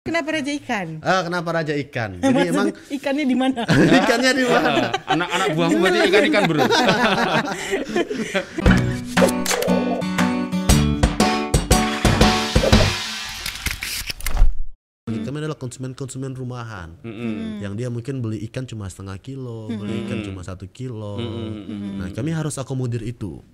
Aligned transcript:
Kenapa 0.00 0.32
raja 0.32 0.48
ikan? 0.56 0.96
Ah, 1.04 1.20
kenapa 1.28 1.48
raja 1.52 1.76
ikan? 1.76 2.16
Jadi 2.24 2.48
emang 2.48 2.72
ikannya 2.88 3.24
di 3.28 3.36
mana? 3.36 3.68
ikannya 4.00 4.32
di 4.32 4.44
mana? 4.48 4.68
Ah, 4.96 5.12
Anak-anak 5.12 5.48
buahmu 5.52 5.76
berarti 5.76 5.98
ikan-ikan 6.08 6.42
bro. 6.48 6.64
Kami 15.04 15.36
adalah 15.36 15.60
konsumen-konsumen 15.60 16.32
rumahan, 16.32 16.96
yang 17.60 17.76
dia 17.76 17.92
mungkin 17.92 18.24
beli 18.24 18.40
ikan 18.48 18.64
cuma 18.64 18.88
setengah 18.88 19.20
kilo, 19.20 19.68
beli 19.68 20.08
ikan 20.08 20.24
cuma 20.24 20.40
satu 20.40 20.64
kilo. 20.64 21.20
Nah, 22.00 22.08
kami 22.16 22.32
harus 22.32 22.56
akomodir 22.56 23.04
itu, 23.04 23.44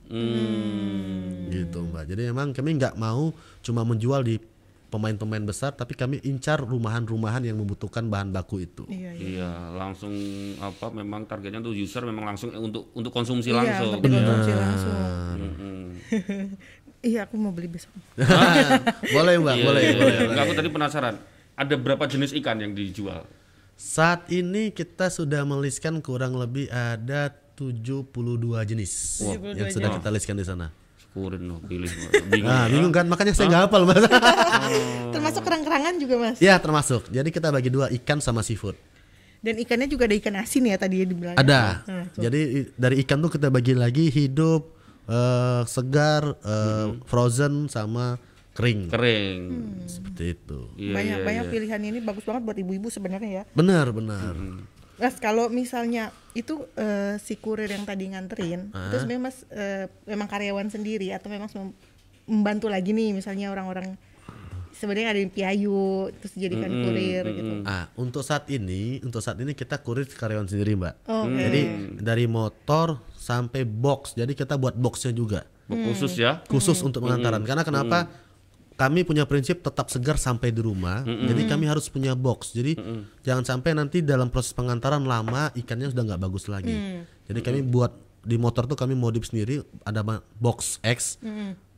gitu 1.51 1.79
mbak. 1.91 2.07
Jadi 2.07 2.31
emang 2.31 2.55
kami 2.55 2.79
nggak 2.79 2.95
mau 2.95 3.35
cuma 3.67 3.83
menjual 3.83 4.23
di 4.23 4.39
pemain-pemain 4.87 5.43
besar, 5.43 5.75
tapi 5.75 5.93
kami 5.93 6.23
incar 6.23 6.63
rumahan-rumahan 6.63 7.43
yang 7.43 7.59
membutuhkan 7.59 8.07
bahan 8.07 8.31
baku 8.31 8.63
itu. 8.63 8.87
Iya, 8.87 9.11
iya. 9.13 9.27
Iya, 9.43 9.51
langsung 9.75 10.15
apa 10.63 10.91
memang 10.91 11.27
targetnya 11.27 11.59
tuh 11.59 11.75
user 11.75 12.07
memang 12.07 12.23
langsung 12.25 12.55
untuk 12.55 12.95
untuk 12.95 13.11
konsumsi 13.11 13.51
Iya, 13.51 13.59
langsung. 13.61 13.99
untuk 13.99 14.03
dikonsumsi 14.07 14.53
langsung. 14.55 14.97
Mm-mm. 15.37 15.85
Iya, 17.03 17.27
aku 17.27 17.35
mau 17.39 17.51
beli 17.51 17.71
besok. 17.71 17.93
boleh 19.15 19.35
mbak, 19.39 19.55
Iya, 19.55 19.63
boleh, 19.63 19.63
iya, 19.63 19.65
boleh. 19.67 19.83
iya. 19.83 19.95
boleh. 19.95 20.17
Enggak, 20.33 20.45
aku 20.47 20.55
tadi 20.55 20.69
penasaran. 20.71 21.15
Ada 21.57 21.75
berapa 21.79 22.05
jenis 22.05 22.31
ikan 22.43 22.59
yang 22.59 22.73
dijual? 22.75 23.23
Saat 23.77 24.33
ini 24.33 24.73
kita 24.73 25.13
sudah 25.13 25.45
meliskan 25.45 26.01
kurang 26.01 26.35
lebih 26.35 26.67
ada 26.73 27.29
72 27.57 28.13
jenis 28.65 28.93
72 29.25 29.57
yang 29.57 29.69
sudah 29.69 29.91
kita 30.01 30.09
listkan 30.13 30.37
di 30.37 30.45
sana. 30.45 30.69
Syukurin 31.17 31.49
loh, 31.49 31.65
pilih. 31.65 31.89
Bingung. 32.29 32.53
Nah, 32.53 32.69
bingung 32.69 32.93
kan? 32.93 33.09
Makanya 33.09 33.33
saya 33.33 33.49
nggak 33.49 33.73
hafal 33.73 33.89
mas. 33.89 34.05
Termasuk 35.17 35.43
kerang-kerangan 35.49 35.95
juga, 35.97 36.15
Mas. 36.21 36.37
ya 36.45 36.61
termasuk. 36.61 37.09
Jadi 37.09 37.33
kita 37.33 37.49
bagi 37.49 37.73
dua 37.73 37.89
ikan 37.89 38.21
sama 38.21 38.45
seafood. 38.45 38.77
Dan 39.41 39.57
ikannya 39.57 39.89
juga 39.89 40.05
ada 40.05 40.13
ikan 40.21 40.37
asin 40.37 40.69
ya 40.69 40.77
tadi 40.77 41.01
ya 41.01 41.09
dibilang. 41.09 41.37
Ada. 41.41 41.89
Nah, 41.89 42.05
Jadi 42.21 42.69
dari 42.77 43.01
ikan 43.01 43.25
tuh 43.25 43.33
kita 43.33 43.49
bagi 43.49 43.73
lagi 43.73 44.13
hidup, 44.13 44.77
eh, 45.09 45.65
segar, 45.65 46.37
eh, 46.37 47.01
frozen 47.09 47.73
sama 47.73 48.21
kering. 48.53 48.93
Kering. 48.93 49.41
Seperti 49.89 50.37
itu. 50.37 50.61
Iya, 50.77 50.95
banyak 51.01 51.17
iya, 51.17 51.25
banyak 51.25 51.45
iya. 51.49 51.53
pilihan 51.57 51.81
ini 51.81 51.99
bagus 52.05 52.29
banget 52.29 52.43
buat 52.45 52.59
ibu-ibu 52.61 52.93
sebenarnya 52.93 53.31
ya. 53.41 53.43
Benar, 53.57 53.89
benar. 53.89 54.37
Mas 54.97 55.21
kalau 55.21 55.53
misalnya 55.53 56.09
itu 56.33 56.65
eh, 56.77 57.21
si 57.21 57.37
kurir 57.37 57.69
yang 57.69 57.85
tadi 57.85 58.09
nganterin, 58.13 58.73
terus 58.93 59.05
memang 59.05 59.29
Mas 59.33 59.45
eh, 59.53 59.89
memang 60.09 60.29
karyawan 60.29 60.69
sendiri 60.73 61.13
atau 61.13 61.29
memang 61.29 61.49
mem- 61.53 61.77
membantu 62.27 62.67
lagi 62.67 62.91
nih 62.91 63.13
misalnya 63.13 63.53
orang-orang 63.53 63.95
sebenarnya 64.77 65.17
ada 65.17 65.21
yang 65.25 65.33
piayu 65.33 66.13
terus 66.21 66.37
dijadikan 66.37 66.69
kurir 66.85 67.25
gitu. 67.33 67.53
Ah, 67.65 67.89
untuk 67.97 68.21
saat 68.21 68.45
ini, 68.53 69.01
untuk 69.01 69.25
saat 69.25 69.41
ini 69.41 69.57
kita 69.57 69.81
kurir 69.81 70.05
karyawan 70.05 70.45
sendiri, 70.45 70.77
Mbak. 70.77 70.95
Oke. 71.09 71.41
Jadi 71.41 71.61
dari 71.97 72.25
motor 72.29 73.01
sampai 73.17 73.65
box. 73.65 74.13
Jadi 74.15 74.37
kita 74.37 74.61
buat 74.61 74.77
boxnya 74.77 75.17
juga. 75.17 75.49
Khusus 75.67 76.15
ya. 76.15 76.45
khusus 76.47 76.79
untuk 76.85 77.03
pengantaran. 77.03 77.43
Karena 77.43 77.67
kenapa? 77.67 78.07
Kami 78.77 79.09
punya 79.09 79.25
prinsip 79.25 79.65
tetap 79.65 79.89
segar 79.89 80.21
sampai 80.21 80.53
di 80.53 80.61
rumah. 80.61 81.01
Jadi 81.01 81.49
kami 81.49 81.65
harus 81.65 81.89
punya 81.89 82.13
box. 82.13 82.53
Jadi 82.53 82.77
jangan 83.25 83.45
sampai 83.45 83.73
nanti 83.73 84.05
dalam 84.05 84.29
proses 84.29 84.53
pengantaran 84.53 85.01
lama 85.09 85.49
ikannya 85.57 85.89
sudah 85.91 86.05
nggak 86.13 86.21
bagus 86.21 86.45
lagi. 86.53 86.77
Jadi 87.25 87.41
kami 87.41 87.61
buat 87.65 87.93
di 88.27 88.37
motor 88.37 88.67
tuh 88.67 88.75
kami 88.75 88.99
modif 88.99 89.31
sendiri 89.31 89.63
ada 89.87 90.03
box 90.37 90.83
X, 90.83 91.17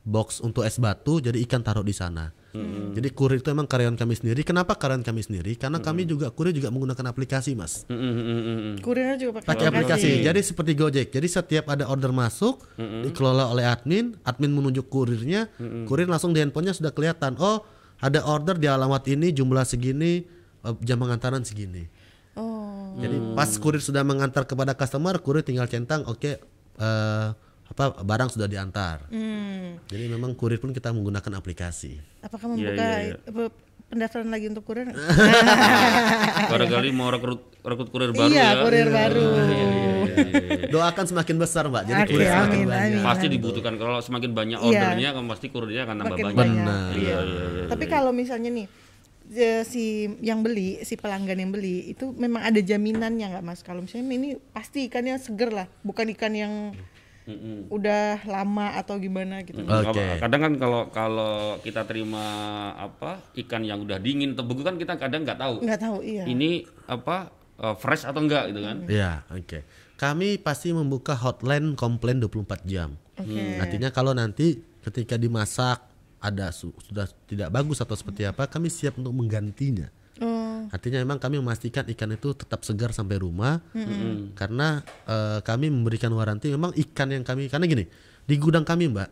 box 0.09 0.41
untuk 0.41 0.65
es 0.65 0.81
batu. 0.81 1.21
Jadi 1.21 1.45
ikan 1.45 1.61
taruh 1.61 1.85
di 1.85 1.93
sana. 1.93 2.33
Jadi 2.97 3.09
kurir 3.13 3.39
itu 3.39 3.53
emang 3.53 3.69
karyawan 3.69 3.95
kami 3.95 4.17
sendiri. 4.19 4.41
Kenapa 4.43 4.75
karyawan 4.75 5.05
kami 5.05 5.21
sendiri? 5.23 5.55
Karena 5.55 5.79
kami 5.79 6.09
juga 6.09 6.33
kurir 6.33 6.51
juga 6.51 6.73
menggunakan 6.73 7.13
aplikasi, 7.13 7.55
mas 7.55 7.85
Mm, 7.87 7.95
mm, 7.95 8.11
mm, 8.11 8.25
mm, 8.25 8.59
mm. 8.59 8.75
Kurirnya 8.83 9.17
juga 9.21 9.33
pakai 9.39 9.49
pakai 9.53 9.67
aplikasi. 9.69 10.09
Jadi 10.25 10.41
seperti 10.43 10.73
Gojek. 10.75 11.09
Jadi 11.13 11.29
setiap 11.29 11.71
ada 11.71 11.85
order 11.87 12.11
masuk 12.11 12.65
dikelola 12.79 13.53
oleh 13.53 13.69
admin, 13.69 14.17
admin 14.25 14.51
menunjuk 14.51 14.89
kurirnya, 14.89 15.53
kurir 15.87 16.09
langsung 16.09 16.33
di 16.33 16.41
handphonenya 16.43 16.75
sudah 16.75 16.91
kelihatan. 16.91 17.37
Oh, 17.39 17.63
ada 18.01 18.25
order 18.27 18.57
di 18.59 18.67
alamat 18.67 19.07
ini 19.11 19.35
jumlah 19.35 19.67
segini, 19.67 20.25
eh, 20.65 20.75
jam 20.83 20.99
pengantaran 20.99 21.43
segini. 21.43 21.87
Oh. 22.39 22.95
Jadi 22.99 23.35
pas 23.35 23.51
kurir 23.59 23.83
sudah 23.83 24.03
mengantar 24.07 24.47
kepada 24.47 24.75
customer, 24.75 25.19
kurir 25.23 25.43
tinggal 25.43 25.67
centang, 25.67 26.07
oke 26.07 26.39
eh, 26.79 27.29
apa 27.69 28.01
barang 28.01 28.29
sudah 28.33 28.49
diantar. 28.49 29.07
Hmm. 29.13 29.77
Jadi 29.87 30.05
memang 30.09 30.33
kurir 30.33 30.57
pun 30.57 30.73
kita 30.73 30.89
menggunakan 30.91 31.33
aplikasi. 31.37 32.01
Apakah 32.21 32.49
Iya, 32.49 32.73
membuka 32.73 32.85
iya, 32.85 32.99
iya. 33.05 33.15
apa, 33.29 33.43
pendaftaran 33.89 34.29
lagi 34.29 34.47
untuk 34.49 34.65
kurir? 34.65 34.89
Barangkali 36.53 36.89
mau 36.91 37.09
rekrut 37.09 37.41
rekrut 37.61 37.89
kurir 37.93 38.11
baru 38.17 38.33
iya, 38.33 38.57
ya. 38.57 38.63
kurir 38.65 38.89
baru. 38.89 39.29
Iya, 39.29 39.45
iya, 39.45 39.67
iya, 39.69 39.91
iya. 40.65 40.69
Doakan 40.69 41.05
semakin 41.07 41.37
besar, 41.37 41.65
Mbak. 41.69 41.83
Jadi 41.85 42.01
Oke, 42.03 42.11
kurir 42.17 42.27
semakin 42.27 42.57
amin, 42.59 42.67
banyak. 42.69 42.99
amin. 42.99 43.07
Pasti 43.07 43.27
dibutuhkan 43.29 43.75
kalau 43.77 43.99
semakin 44.01 44.31
banyak 44.33 44.59
Iya. 44.59 44.69
ordernya 44.69 45.09
kan 45.13 45.25
pasti 45.29 45.47
kurirnya 45.49 45.83
akan 45.85 45.97
Makin 46.03 46.25
banyak. 46.25 46.37
Benar. 46.37 46.91
Iya. 46.95 46.99
Iya, 46.99 47.19
iya, 47.23 47.45
iya, 47.47 47.65
Tapi 47.69 47.85
kalau 47.87 48.11
misalnya 48.11 48.51
nih 48.51 48.67
si 49.63 50.09
yang 50.25 50.41
beli, 50.41 50.81
si 50.89 50.97
pelanggan 50.97 51.37
yang 51.37 51.53
beli 51.53 51.93
itu 51.93 52.17
memang 52.17 52.49
ada 52.49 52.57
jaminannya 52.59 53.29
nggak 53.29 53.45
mas? 53.45 53.61
Kalau 53.61 53.85
misalnya 53.85 54.09
ini 54.09 54.41
pasti 54.57 54.89
ikannya 54.89 55.21
seger 55.21 55.53
lah, 55.53 55.67
bukan 55.85 56.09
ikan 56.17 56.33
yang 56.33 56.53
udah 57.69 58.25
lama 58.25 58.73
atau 58.75 58.97
gimana 58.97 59.45
gitu. 59.45 59.61
Oke. 59.61 60.17
Kadang 60.17 60.41
kan 60.41 60.53
kalau 60.57 60.83
kalau 60.89 61.35
kita 61.61 61.85
terima 61.85 62.25
apa 62.73 63.21
ikan 63.37 63.63
yang 63.63 63.85
udah 63.85 64.01
dingin 64.01 64.33
atau 64.33 64.49
beku 64.49 64.65
kan 64.65 64.81
kita 64.81 64.97
kadang 64.97 65.29
nggak 65.29 65.37
tahu 65.37 65.61
Nggak 65.61 65.81
tahu 65.81 65.99
iya. 66.01 66.25
ini 66.25 66.65
apa 66.89 67.29
eh, 67.61 67.77
fresh 67.77 68.09
atau 68.09 68.25
enggak 68.25 68.49
gitu 68.51 68.61
kan. 68.65 68.77
Iya, 68.89 69.13
oke. 69.29 69.59
Kami 69.99 70.39
pasti 70.39 70.71
membuka 70.71 71.13
hotline 71.13 71.75
komplain 71.75 72.23
24 72.23 72.65
jam. 72.65 72.95
Oke. 73.19 73.59
Artinya 73.59 73.91
kalau 73.91 74.15
nanti 74.15 74.63
ketika 74.81 75.19
dimasak 75.19 75.83
ada 76.19 76.51
su- 76.55 76.75
sudah 76.87 77.07
tidak 77.27 77.51
bagus 77.51 77.83
atau 77.83 77.99
seperti 77.99 78.25
apa, 78.25 78.47
kami 78.47 78.71
siap 78.71 78.97
untuk 78.97 79.11
menggantinya. 79.13 79.91
Artinya 80.69 81.01
memang 81.01 81.17
kami 81.17 81.41
memastikan 81.41 81.89
ikan 81.89 82.13
itu 82.13 82.37
tetap 82.37 82.65
segar 82.65 82.93
sampai 82.93 83.17
rumah, 83.17 83.61
karena 84.37 84.85
eh, 85.09 85.41
kami 85.43 85.73
memberikan 85.73 86.13
waranti. 86.13 86.53
Memang 86.53 86.77
ikan 86.77 87.09
yang 87.13 87.25
kami 87.25 87.49
karena 87.49 87.65
gini 87.65 87.85
di 88.29 88.35
gudang 88.37 88.69
kami 88.69 88.93
mbak, 88.93 89.09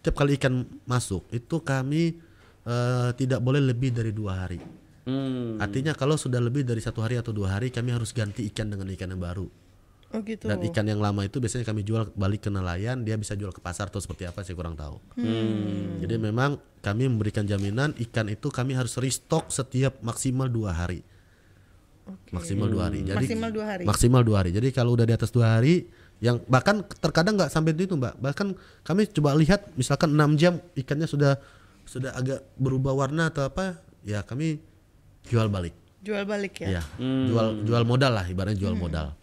setiap 0.00 0.20
kali 0.20 0.36
ikan 0.36 0.68
masuk 0.84 1.24
itu 1.32 1.64
kami 1.64 2.20
eh, 2.68 3.10
tidak 3.16 3.40
boleh 3.40 3.64
lebih 3.64 3.96
dari 3.96 4.12
dua 4.12 4.44
hari. 4.44 4.60
Hmm. 5.08 5.56
Artinya 5.56 5.96
kalau 5.96 6.20
sudah 6.20 6.38
lebih 6.38 6.62
dari 6.68 6.84
satu 6.84 7.00
hari 7.00 7.16
atau 7.16 7.32
dua 7.32 7.56
hari 7.56 7.72
kami 7.72 7.96
harus 7.96 8.12
ganti 8.12 8.44
ikan 8.52 8.68
dengan 8.68 8.84
ikan 8.92 9.08
yang 9.08 9.22
baru. 9.22 9.48
Oh 10.14 10.20
gitu. 10.22 10.46
Dan 10.46 10.58
ikan 10.70 10.86
yang 10.86 11.00
lama 11.02 11.22
itu 11.22 11.38
biasanya 11.38 11.66
kami 11.66 11.86
jual 11.86 12.10
balik 12.14 12.46
ke 12.46 12.50
nelayan, 12.50 13.02
dia 13.02 13.14
bisa 13.14 13.38
jual 13.38 13.54
ke 13.54 13.62
pasar 13.62 13.88
atau 13.88 14.02
seperti 14.02 14.26
apa 14.26 14.42
saya 14.42 14.58
kurang 14.58 14.74
tahu. 14.74 14.98
Hmm. 15.18 16.02
Jadi 16.02 16.14
memang 16.18 16.58
kami 16.82 17.06
memberikan 17.06 17.46
jaminan 17.46 17.94
ikan 18.10 18.26
itu 18.28 18.48
kami 18.50 18.74
harus 18.74 18.98
restock 18.98 19.48
setiap 19.52 19.98
maksimal 20.02 20.50
dua 20.50 20.74
hari. 20.74 21.06
Maksimal 22.34 22.66
dua 22.66 22.90
hari. 22.90 23.06
Jadi 23.06 23.16
Maksimal 23.22 23.50
dua 23.54 23.64
hari. 23.66 23.84
Maksimal 23.86 24.22
dua 24.26 24.36
hari. 24.42 24.50
Jadi 24.50 24.68
kalau 24.74 24.98
udah 24.98 25.06
di 25.06 25.14
atas 25.14 25.30
dua 25.30 25.58
hari, 25.58 25.86
yang 26.18 26.42
bahkan 26.50 26.82
terkadang 27.00 27.38
nggak 27.38 27.50
sampai 27.52 27.72
itu 27.74 27.94
mbak. 27.94 28.18
Bahkan 28.18 28.48
kami 28.84 29.06
coba 29.14 29.38
lihat 29.38 29.72
misalkan 29.78 30.12
enam 30.12 30.34
jam 30.34 30.58
ikannya 30.74 31.06
sudah 31.06 31.38
sudah 31.88 32.14
agak 32.14 32.44
berubah 32.58 32.94
warna 32.94 33.30
atau 33.30 33.46
apa, 33.46 33.78
ya 34.02 34.26
kami 34.26 34.58
jual 35.26 35.46
balik. 35.46 35.74
Jual 36.00 36.24
balik 36.24 36.64
ya. 36.64 36.80
Ya, 36.80 36.82
jual 37.00 37.62
jual 37.62 37.82
modal 37.84 38.12
lah 38.16 38.24
ibaratnya 38.28 38.56
jual 38.56 38.72
modal. 38.72 39.19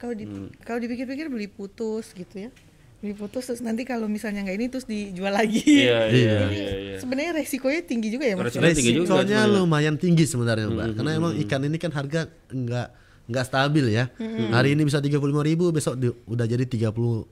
Kalau 0.00 0.16
di, 0.16 0.24
Hmm. 0.24 0.48
kalau 0.60 0.80
dipikir-pikir 0.80 1.28
beli 1.28 1.44
putus 1.46 2.10
gitu 2.10 2.36
ya. 2.38 2.50
Beli 2.98 3.12
putus 3.12 3.44
terus 3.44 3.60
nanti 3.60 3.84
kalau 3.84 4.04
misalnya 4.06 4.40
nggak 4.40 4.56
ini 4.56 4.66
terus 4.66 4.84
dijual 4.84 5.30
lagi. 5.30 5.60
Iya, 5.60 6.00
iya, 6.10 6.36
Ini 6.42 6.52
iya, 6.52 6.70
iya. 6.74 6.96
sebenarnya 6.96 7.32
resikonya 7.34 7.80
tinggi 7.82 8.08
juga 8.08 8.24
ya 8.24 8.34
mas. 8.34 8.48
Resikonya 8.48 8.74
tinggi 8.74 8.92
juga 8.94 9.44
lumayan 9.46 9.96
tinggi 9.96 10.24
sebenarnya 10.24 10.66
mbak, 10.66 10.86
karena 10.96 11.10
emang 11.14 11.32
ikan 11.38 11.60
ini 11.62 11.76
kan 11.76 11.92
harga 11.92 12.20
nggak 12.48 12.88
nggak 13.28 13.44
stabil 13.44 13.86
ya. 13.90 14.08
Hari 14.50 14.72
ini 14.72 14.82
bisa 14.82 14.98
35.000 14.98 15.16
ribu, 15.44 15.68
besok 15.68 15.94
di- 15.94 16.16
udah 16.26 16.44
jadi 16.44 16.64
38.000 16.64 17.28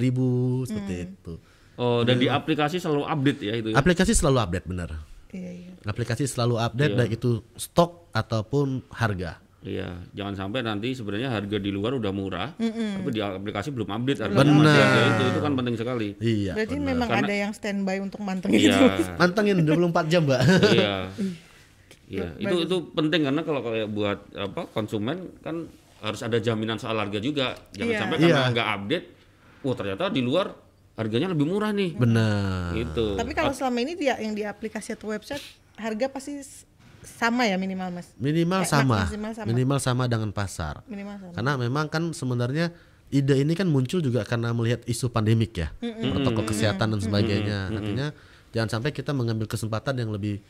ribu 0.00 0.26
seperti 0.64 0.94
itu. 1.06 1.32
Oh, 1.74 2.02
dan 2.02 2.16
di 2.16 2.26
aplikasi 2.26 2.78
selalu 2.78 3.02
update 3.04 3.40
ya 3.42 3.54
itu. 3.56 3.68
ya? 3.70 3.76
Aplikasi 3.76 4.12
selalu 4.12 4.38
update 4.38 4.66
bener. 4.66 4.90
Iya, 5.30 5.50
iya. 5.50 5.70
Aplikasi 5.82 6.24
selalu 6.24 6.54
update 6.56 6.92
baik 6.94 7.12
itu 7.16 7.42
stok 7.54 8.12
ataupun 8.12 8.84
harga. 8.90 9.40
Iya, 9.62 9.94
jangan 10.10 10.34
sampai 10.34 10.60
nanti 10.60 10.90
sebenarnya 10.90 11.30
harga 11.30 11.54
di 11.54 11.70
luar 11.70 11.94
udah 11.94 12.10
murah, 12.10 12.50
tapi 12.58 13.08
di 13.08 13.18
aplikasi 13.18 13.70
belum 13.70 13.86
update 13.86 14.18
harga 14.20 14.34
Benar. 14.36 15.06
itu 15.08 15.22
itu 15.24 15.38
kan 15.38 15.52
penting 15.54 15.76
sekali. 15.76 16.08
Iya. 16.18 16.52
Berarti 16.52 16.76
bener. 16.76 16.88
memang 16.88 17.08
Karena- 17.08 17.22
ada 17.24 17.34
yang 17.38 17.52
standby 17.52 17.96
untuk 17.98 18.20
mantengin 18.20 18.58
Iya, 18.60 18.74
itu. 18.90 19.02
Mantengin 19.22 19.56
24 19.62 20.10
jam 20.10 20.22
mbak. 20.24 20.40
iya, 20.68 20.94
iya. 22.10 22.26
Itu 22.36 22.54
itu 22.60 22.76
penting 22.90 23.22
karena 23.22 23.42
kalau 23.42 23.62
kayak 23.62 23.88
buat 23.88 24.18
apa 24.34 24.66
konsumen 24.68 25.16
kan 25.38 25.70
harus 25.98 26.20
ada 26.20 26.36
jaminan 26.36 26.76
soal 26.76 26.98
harga 26.98 27.18
juga. 27.18 27.54
Jangan 27.72 27.86
Iya. 27.88 28.00
sampai 28.02 28.16
karena 28.18 28.34
Iya. 28.40 28.50
nggak 28.50 28.68
update, 28.76 29.06
wah 29.62 29.74
ternyata 29.74 30.04
di 30.10 30.20
luar 30.20 30.46
harganya 30.92 31.30
lebih 31.30 31.46
murah 31.46 31.70
nih. 31.70 31.94
Benar. 31.94 32.74
Gitu. 32.74 33.14
Tapi 33.14 33.30
kalau 33.30 33.54
selama 33.54 33.78
ini 33.78 33.94
dia 33.94 34.18
yang 34.18 34.34
di 34.34 34.42
aplikasi 34.42 34.92
atau 34.92 35.08
website 35.08 35.40
harga 35.72 36.10
pasti 36.10 36.36
sama 37.02 37.44
ya 37.44 37.56
minimal 37.56 37.90
mas? 37.92 38.08
Minimal 38.16 38.62
Eh, 38.62 38.68
sama. 38.68 38.98
maksimal 39.04 39.32
sama. 39.32 39.46
Minimal 39.46 39.78
sama 39.78 40.02
dengan 40.06 40.30
pasar. 40.30 40.80
minimal 40.86 41.16
sama. 41.18 41.32
Karena 41.34 41.52
memang 41.56 41.86
kan 41.86 42.02
sebenarnya 42.10 42.70
ide 43.08 43.36
ini 43.36 43.52
kan 43.52 43.66
muncul 43.66 43.98
juga 43.98 44.22
karena 44.22 44.50
melihat 44.50 44.80
isu 44.84 45.08
pandemik 45.08 45.52
ya, 45.54 45.68
protokol 45.80 46.46
kesehatan 46.46 46.96
dan 46.96 47.00
sebagainya. 47.00 47.68
Artinya 47.68 48.06
jangan 48.50 48.68
sampai 48.70 48.90
kita 48.90 49.12
mengambil 49.12 49.44
kesempatan 49.44 49.94
yang 49.96 50.10
lebih 50.10 50.40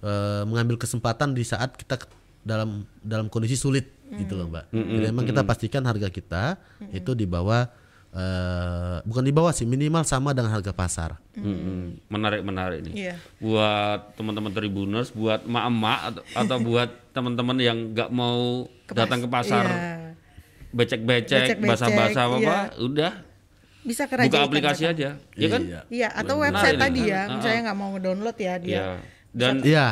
eh, 0.00 0.42
mengambil 0.44 0.76
kesempatan 0.76 1.32
di 1.32 1.42
saat 1.42 1.74
kita 1.74 1.96
dalam 2.40 2.82
dalam 3.00 3.28
kondisi 3.28 3.52
sulit 3.54 3.88
gitu 4.10 4.32
loh 4.34 4.48
mbak. 4.48 4.68
Jadi 4.70 5.06
memang 5.06 5.24
kita 5.24 5.44
pastikan 5.44 5.84
harga 5.84 6.08
kita 6.08 6.56
itu 6.90 7.12
di 7.12 7.24
bawah 7.24 7.68
eh, 8.12 8.96
bukan 9.02 9.22
di 9.22 9.30
bawah 9.30 9.50
sih 9.50 9.64
minimal 9.64 10.02
sama 10.02 10.30
dengan 10.30 10.50
harga 10.50 10.70
pasar. 10.70 11.10
Mm-mm. 11.32 12.02
Menarik 12.06 12.42
menarik 12.42 12.82
nih. 12.82 12.92
Iya. 12.92 13.14
Buat 13.38 14.14
teman-teman 14.14 14.50
tribuners, 14.50 15.10
buat 15.10 15.42
emak-emak 15.42 15.98
atau, 16.04 16.22
atau 16.34 16.56
buat 16.68 16.90
teman-teman 17.10 17.56
yang 17.56 17.78
nggak 17.90 18.10
mau 18.10 18.66
datang 18.88 19.22
ke 19.22 19.28
pasar 19.28 19.64
Iya. 19.64 20.14
becek-becek, 20.70 21.58
basah-basah 21.58 22.24
apa, 22.28 22.38
iya. 22.38 22.58
udah 22.78 23.12
bisa 23.80 24.04
ke 24.04 24.14
buka 24.28 24.44
aplikasi 24.44 24.84
aja, 24.86 25.16
ya 25.34 25.48
kan? 25.48 25.62
Iya. 25.64 25.80
iya 25.88 26.08
atau 26.12 26.36
Menarik 26.36 26.52
website 26.52 26.76
nih. 26.76 26.82
tadi 26.84 27.00
ya 27.08 27.20
misalnya 27.26 27.60
nggak 27.64 27.78
mau 27.78 27.88
ngedownload 27.90 28.36
ya 28.38 28.54
dia 28.60 28.70
Iya. 28.70 28.84
Dan 29.30 29.54
Iya. 29.62 29.88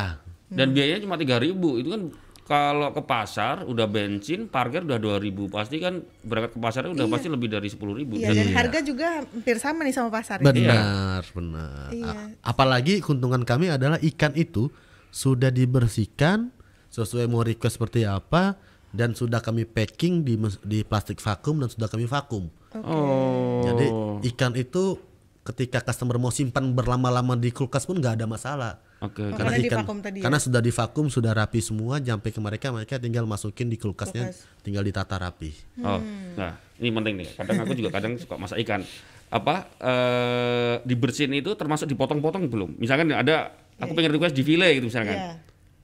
dan 0.49 0.67
biayanya 0.71 1.01
cuma 1.01 1.15
3000 1.15 1.51
itu 1.75 1.89
kan 1.89 2.01
kalau 2.49 2.89
ke 2.89 3.05
pasar 3.05 3.61
udah 3.69 3.85
bensin 3.85 4.49
parkir 4.49 4.81
udah 4.81 4.97
2000 4.97 5.53
pasti 5.53 5.77
kan 5.77 6.01
berangkat 6.25 6.57
ke 6.57 6.59
pasarnya 6.59 6.91
udah 6.97 7.05
pasti 7.05 7.29
lebih 7.29 7.45
dari 7.45 7.69
10000 7.69 8.09
iya 8.17 8.33
dan 8.33 8.49
harga 8.57 8.79
juga 8.81 9.21
hampir 9.21 9.61
sama 9.61 9.85
nih 9.85 9.93
sama 9.93 10.09
pasar 10.09 10.41
Benar, 10.41 11.21
benar. 11.29 11.93
Iya. 11.93 12.33
Apalagi 12.41 13.05
keuntungan 13.05 13.45
kami 13.45 13.69
adalah 13.69 14.01
ikan 14.01 14.33
itu 14.33 14.73
sudah 15.13 15.53
dibersihkan 15.53 16.49
sesuai 16.89 17.29
mau 17.29 17.45
request 17.45 17.77
seperti 17.77 18.09
apa 18.09 18.57
dan 18.89 19.13
sudah 19.13 19.45
kami 19.45 19.69
packing 19.69 20.25
di 20.25 20.33
di 20.65 20.81
plastik 20.81 21.21
vakum 21.21 21.61
dan 21.61 21.69
sudah 21.69 21.85
kami 21.85 22.09
vakum. 22.09 22.49
Oh. 22.73 23.61
Jadi 23.61 23.85
ikan 24.33 24.57
itu 24.57 24.97
ketika 25.45 25.85
customer 25.85 26.17
mau 26.17 26.33
simpan 26.33 26.73
berlama-lama 26.73 27.37
di 27.37 27.53
kulkas 27.53 27.85
pun 27.85 28.01
nggak 28.01 28.17
ada 28.17 28.25
masalah. 28.25 28.73
Oke. 28.99 29.31
Karena 29.31 29.55
divakum 29.55 29.97
tadi 30.03 30.19
ya? 30.19 30.23
karena 30.27 30.39
sudah 30.43 30.59
divakum 30.59 31.05
sudah 31.07 31.31
rapi 31.31 31.63
semua 31.63 32.03
sampai 32.03 32.35
ke 32.35 32.39
mereka 32.43 32.67
mereka 32.75 32.95
tinggal 32.99 33.23
masukin 33.23 33.71
di 33.71 33.79
kulkasnya 33.79 34.35
Kulkas. 34.35 34.59
tinggal 34.59 34.83
ditata 34.83 35.15
rapi. 35.15 35.55
Oh, 35.79 36.03
nah 36.35 36.59
ini 36.75 36.91
penting 36.91 37.15
nih. 37.23 37.27
Kadang 37.39 37.63
aku 37.63 37.73
juga 37.79 37.89
kadang 37.95 38.19
suka 38.19 38.35
masak 38.35 38.59
ikan. 38.67 38.83
Apa 39.31 39.71
eh 39.79 40.73
dibersihin 40.83 41.31
itu 41.31 41.55
termasuk 41.55 41.87
dipotong-potong 41.87 42.51
belum? 42.51 42.75
Misalkan 42.75 43.07
ada 43.15 43.55
aku 43.79 43.95
pengen 43.95 44.11
request 44.11 44.35
di 44.35 44.43
file 44.43 44.67
gitu 44.75 44.91
misalkan. 44.91 45.15
Iya. 45.15 45.31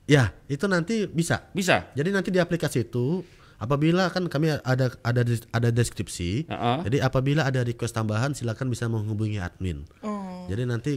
Ya, 0.05 0.23
itu 0.45 0.65
nanti 0.69 1.09
bisa. 1.09 1.49
Bisa. 1.55 1.89
Jadi 1.97 2.13
nanti 2.13 2.29
di 2.29 2.37
aplikasi 2.37 2.85
itu 2.85 3.25
apabila 3.57 4.11
kan 4.11 4.27
kami 4.27 4.53
ada 4.59 4.91
ada 5.01 5.21
ada 5.55 5.69
deskripsi. 5.71 6.45
Heeh. 6.51 6.77
Jadi 6.91 6.97
apabila 6.99 7.47
ada 7.47 7.63
request 7.63 7.95
tambahan 7.95 8.35
silakan 8.35 8.69
bisa 8.69 8.85
menghubungi 8.91 9.39
admin. 9.39 9.87
oh 10.03 10.45
Jadi 10.45 10.63
nanti 10.67 10.93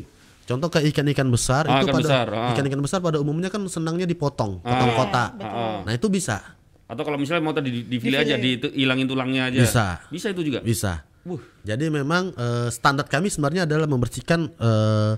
contoh 0.48 0.68
kayak 0.72 0.96
ikan-ikan 0.96 1.28
besar 1.28 1.68
Ah, 1.68 1.84
itu 1.84 1.92
ikan 1.92 1.94
pada 2.00 2.08
besar, 2.08 2.26
ah. 2.32 2.50
ikan-ikan 2.56 2.80
besar 2.80 2.98
pada 3.04 3.20
umumnya 3.20 3.52
kan 3.52 3.60
senangnya 3.68 4.08
dipotong, 4.08 4.64
potong 4.64 4.92
kotak. 4.96 5.36
Nah, 5.84 5.92
itu 5.92 6.08
bisa. 6.08 6.56
Atau 6.88 7.04
kalau 7.04 7.20
misalnya 7.20 7.44
mau 7.44 7.52
tadi 7.52 7.68
di, 7.68 7.80
di 7.84 8.00
file 8.00 8.16
aja 8.16 8.40
di 8.40 8.56
itu 8.56 8.72
hilangin 8.72 9.04
tulangnya 9.04 9.52
aja. 9.52 9.60
Bisa. 9.60 9.86
Bisa 10.08 10.32
itu 10.32 10.40
juga. 10.40 10.64
Bisa. 10.64 11.04
Wuh. 11.28 11.36
Jadi 11.60 11.92
memang 11.92 12.32
eh, 12.32 12.72
standar 12.72 13.04
kami 13.04 13.28
sebenarnya 13.28 13.68
adalah 13.68 13.84
membersihkan 13.84 14.48
eh, 14.56 15.12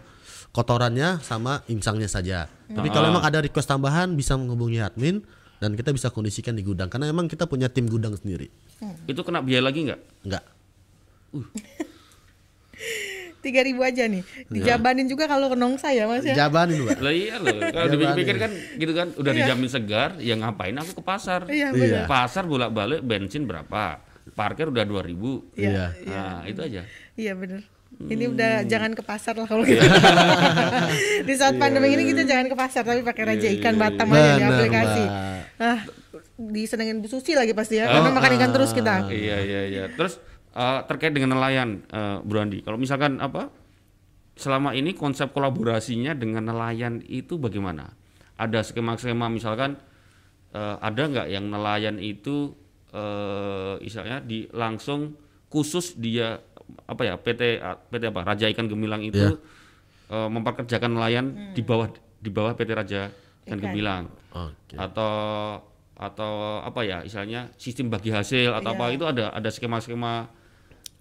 kotorannya 0.50 1.23
sama 1.23 1.62
insangnya 1.71 2.11
saja. 2.11 2.50
Tapi 2.50 2.91
kalau 2.91 3.15
memang 3.15 3.23
ada 3.23 3.38
request 3.38 3.71
tambahan 3.71 4.19
bisa 4.19 4.35
menghubungi 4.35 4.83
admin 4.83 5.23
dan 5.62 5.79
kita 5.79 5.94
bisa 5.94 6.11
kondisikan 6.11 6.59
di 6.59 6.67
gudang 6.67 6.91
karena 6.91 7.06
memang 7.06 7.31
kita 7.31 7.47
punya 7.47 7.71
tim 7.71 7.87
gudang 7.87 8.19
sendiri. 8.19 8.50
Itu 9.06 9.23
kena 9.23 9.38
biaya 9.38 9.62
lagi 9.62 9.87
nggak? 9.87 10.00
Enggak. 10.26 10.44
tiga 13.40 13.60
ribu 13.60 13.81
aja 13.81 14.04
nih 14.04 14.20
Iya. 14.20 14.48
dijabanin 14.48 15.04
juga 15.04 15.25
kalau 15.25 15.48
ke 15.48 15.56
Nongsa 15.56 15.90
ya 15.90 16.04
mas 16.04 16.22
ya 16.22 16.37
Jabanin, 16.38 16.81
Mbak. 16.82 16.98
Lah 16.98 17.10
iya 17.10 17.34
loh. 17.37 17.56
Kalau 17.66 17.87
dipikir 17.90 18.37
kan 18.37 18.50
gitu 18.75 18.92
kan 18.92 19.08
udah 19.12 19.32
dijamin 19.32 19.66
segar, 19.66 20.10
ya 20.19 20.34
ngapain 20.34 20.72
aku 20.75 20.92
ke 20.92 21.02
pasar? 21.02 21.44
iya 21.46 21.69
Iya. 21.70 22.04
Pasar 22.04 22.44
bolak-balik 22.44 23.00
bensin 23.00 23.44
berapa? 23.44 24.00
Parkir 24.31 24.69
udah 24.69 24.84
2000. 24.84 25.42
Iya. 25.54 25.90
Nah, 26.04 26.44
itu 26.44 26.60
aja. 26.60 26.82
iya 27.14 27.32
benar 27.32 27.60
ini 28.02 28.25
udah 28.26 28.62
Hmm. 28.62 28.69
jangan 28.69 28.92
ke 28.92 29.02
pasar 29.02 29.34
lah 29.34 29.44
kalau 29.44 29.60
gitu. 29.69 29.82
di 31.20 31.34
saat 31.34 31.56
pandemi 31.56 31.92
ini 31.92 32.06
kita 32.06 32.22
jangan 32.22 32.46
ke 32.46 32.56
pasar 32.56 32.82
tapi 32.82 33.02
pakai 33.02 33.25
raja 33.26 33.48
ikan 33.50 33.76
Batam 33.76 34.08
aja 34.08 34.25
di 34.31 34.38
Iya, 34.38 34.46
aplikasi. 34.48 35.04
Mbak. 35.04 35.60
Ah, 35.60 35.81
disenengin 36.38 36.98
Bu 36.98 37.08
Susi 37.08 37.34
lagi 37.34 37.52
pasti 37.52 37.76
ya, 37.76 37.84
karena 37.87 38.10
makan 38.10 38.31
ikan 38.34 38.50
terus 38.50 38.70
kita. 38.72 39.04
Iya 39.06 39.37
iya 39.38 39.60
iya. 39.66 39.84
Terus 39.90 40.16
eh, 40.52 40.81
terkait 40.85 41.11
dengan 41.11 41.35
nelayan, 41.35 41.82
eh, 41.87 42.19
Bro 42.20 42.41
Andi, 42.41 42.61
kalau 42.61 42.76
misalkan 42.76 43.19
apa 43.19 43.50
selama 44.35 44.73
ini 44.73 44.97
konsep 44.97 45.31
kolaborasinya 45.31 46.12
dengan 46.12 46.49
nelayan 46.49 47.05
itu 47.05 47.37
bagaimana? 47.37 47.93
Ada 48.35 48.64
skema-skema 48.64 49.29
misalkan 49.29 49.76
eh, 50.50 50.76
ada 50.81 51.02
nggak 51.05 51.29
yang 51.29 51.47
nelayan 51.47 51.97
itu 51.97 52.56
eh 52.91 53.75
misalnya 53.79 54.19
di 54.19 54.50
langsung 54.50 55.14
khusus 55.47 55.94
dia 55.94 56.43
apa 56.87 57.02
ya 57.02 57.14
PT 57.14 57.62
PT 57.87 58.02
apa 58.11 58.20
Raja 58.25 58.50
Ikan 58.50 58.67
Gemilang 58.67 58.99
itu 59.02 59.14
Iya. 59.14 59.38
eh, 60.11 60.29
memperkerjakan 60.29 60.99
nelayan 60.99 61.55
di 61.55 61.62
bawah 61.62 61.87
di 62.19 62.31
bawah 62.35 62.58
PT 62.58 62.70
Raja 62.75 63.14
Ikan 63.47 63.58
Ikan. 63.58 63.70
Gemilang 63.70 64.05
Oke. 64.35 64.75
atau 64.75 65.14
atau 65.94 66.32
apa 66.64 66.81
ya 66.82 67.05
istilahnya 67.05 67.52
sistem 67.55 67.94
bagi 67.94 68.11
hasil 68.11 68.56
atau 68.58 68.75
apa 68.75 68.91
Iya. 68.91 68.94
itu 68.99 69.05
ada 69.06 69.25
ada 69.31 69.49
skema-skema 69.52 70.26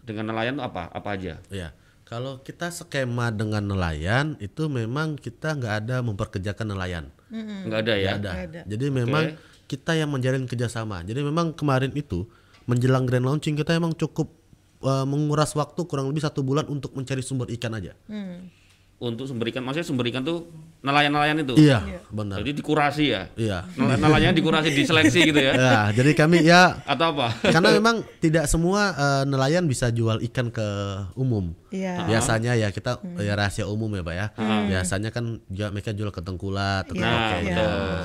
dengan 0.09 0.33
nelayan 0.33 0.57
itu 0.57 0.65
apa 0.65 0.89
apa 0.89 1.09
aja 1.13 1.37
Ya, 1.53 1.69
kalau 2.03 2.41
kita 2.41 2.73
skema 2.73 3.29
dengan 3.29 3.61
nelayan 3.61 4.33
itu 4.41 4.65
memang 4.65 5.13
kita 5.13 5.53
nggak 5.53 5.73
ada 5.85 6.01
memperkerjakan 6.01 6.73
nelayan. 6.73 7.05
nggak 7.29 7.79
ada 7.85 7.93
ya 7.93 8.17
Nggak 8.17 8.19
ada. 8.25 8.31
Nggak 8.33 8.47
ada. 8.49 8.61
Jadi 8.65 8.85
memang 8.89 9.23
kita 9.69 9.93
yang 9.93 10.09
menjalin 10.09 10.49
kerjasama. 10.49 11.05
Jadi 11.05 11.21
memang 11.21 11.53
kemarin 11.53 11.93
itu 11.93 12.25
menjelang 12.65 13.05
grand 13.05 13.25
launching 13.25 13.53
kita 13.53 13.77
emang 13.77 13.93
cukup 13.93 14.33
uh, 14.81 15.05
menguras 15.05 15.53
waktu 15.53 15.81
kurang 15.85 16.09
lebih 16.09 16.25
satu 16.25 16.41
bulan 16.41 16.65
untuk 16.65 16.97
mencari 16.97 17.21
sumber 17.21 17.49
ikan 17.53 17.77
aja. 17.77 17.93
Hmm. 18.09 18.49
Untuk 18.99 19.25
sumber 19.25 19.47
ikan 19.47 19.63
maksudnya 19.63 19.87
sumber 19.87 20.11
ikan 20.11 20.21
tuh 20.21 20.43
nelayan-nelayan 20.79 21.39
itu 21.39 21.55
Iya, 21.55 22.03
benar. 22.07 22.39
jadi 22.39 22.51
dikurasi 22.51 23.05
ya 23.07 23.21
Iya. 23.35 23.63
Nel- 23.75 23.95
nelayannya 23.95 24.35
dikurasi 24.35 24.71
diseleksi 24.71 25.19
gitu 25.25 25.39
ya 25.39 25.53
Ya, 25.55 25.79
jadi 25.91 26.11
kami 26.13 26.43
ya 26.43 26.83
atau 26.83 27.15
apa 27.15 27.31
karena 27.43 27.71
memang 27.73 28.03
tidak 28.19 28.47
semua 28.47 28.91
uh, 28.91 29.23
nelayan 29.23 29.63
bisa 29.65 29.87
jual 29.89 30.19
ikan 30.21 30.51
ke 30.51 30.67
umum. 31.15 31.51
Iya. 31.69 32.07
Biasanya 32.07 32.55
ya 32.55 32.67
kita 32.69 32.99
ya 33.15 33.35
rahasia 33.35 33.67
umum 33.67 33.87
ya, 33.91 34.01
Pak 34.01 34.15
ya. 34.15 34.27
Biasanya 34.67 35.09
kan 35.11 35.37
juga 35.45 35.69
mereka 35.69 35.93
jual 35.93 36.09
ke 36.09 36.19
tengkulak, 36.19 36.89
Iya, 36.89 36.97
iya, 36.97 37.39
gitu. 37.39 37.53
betul. 37.61 37.99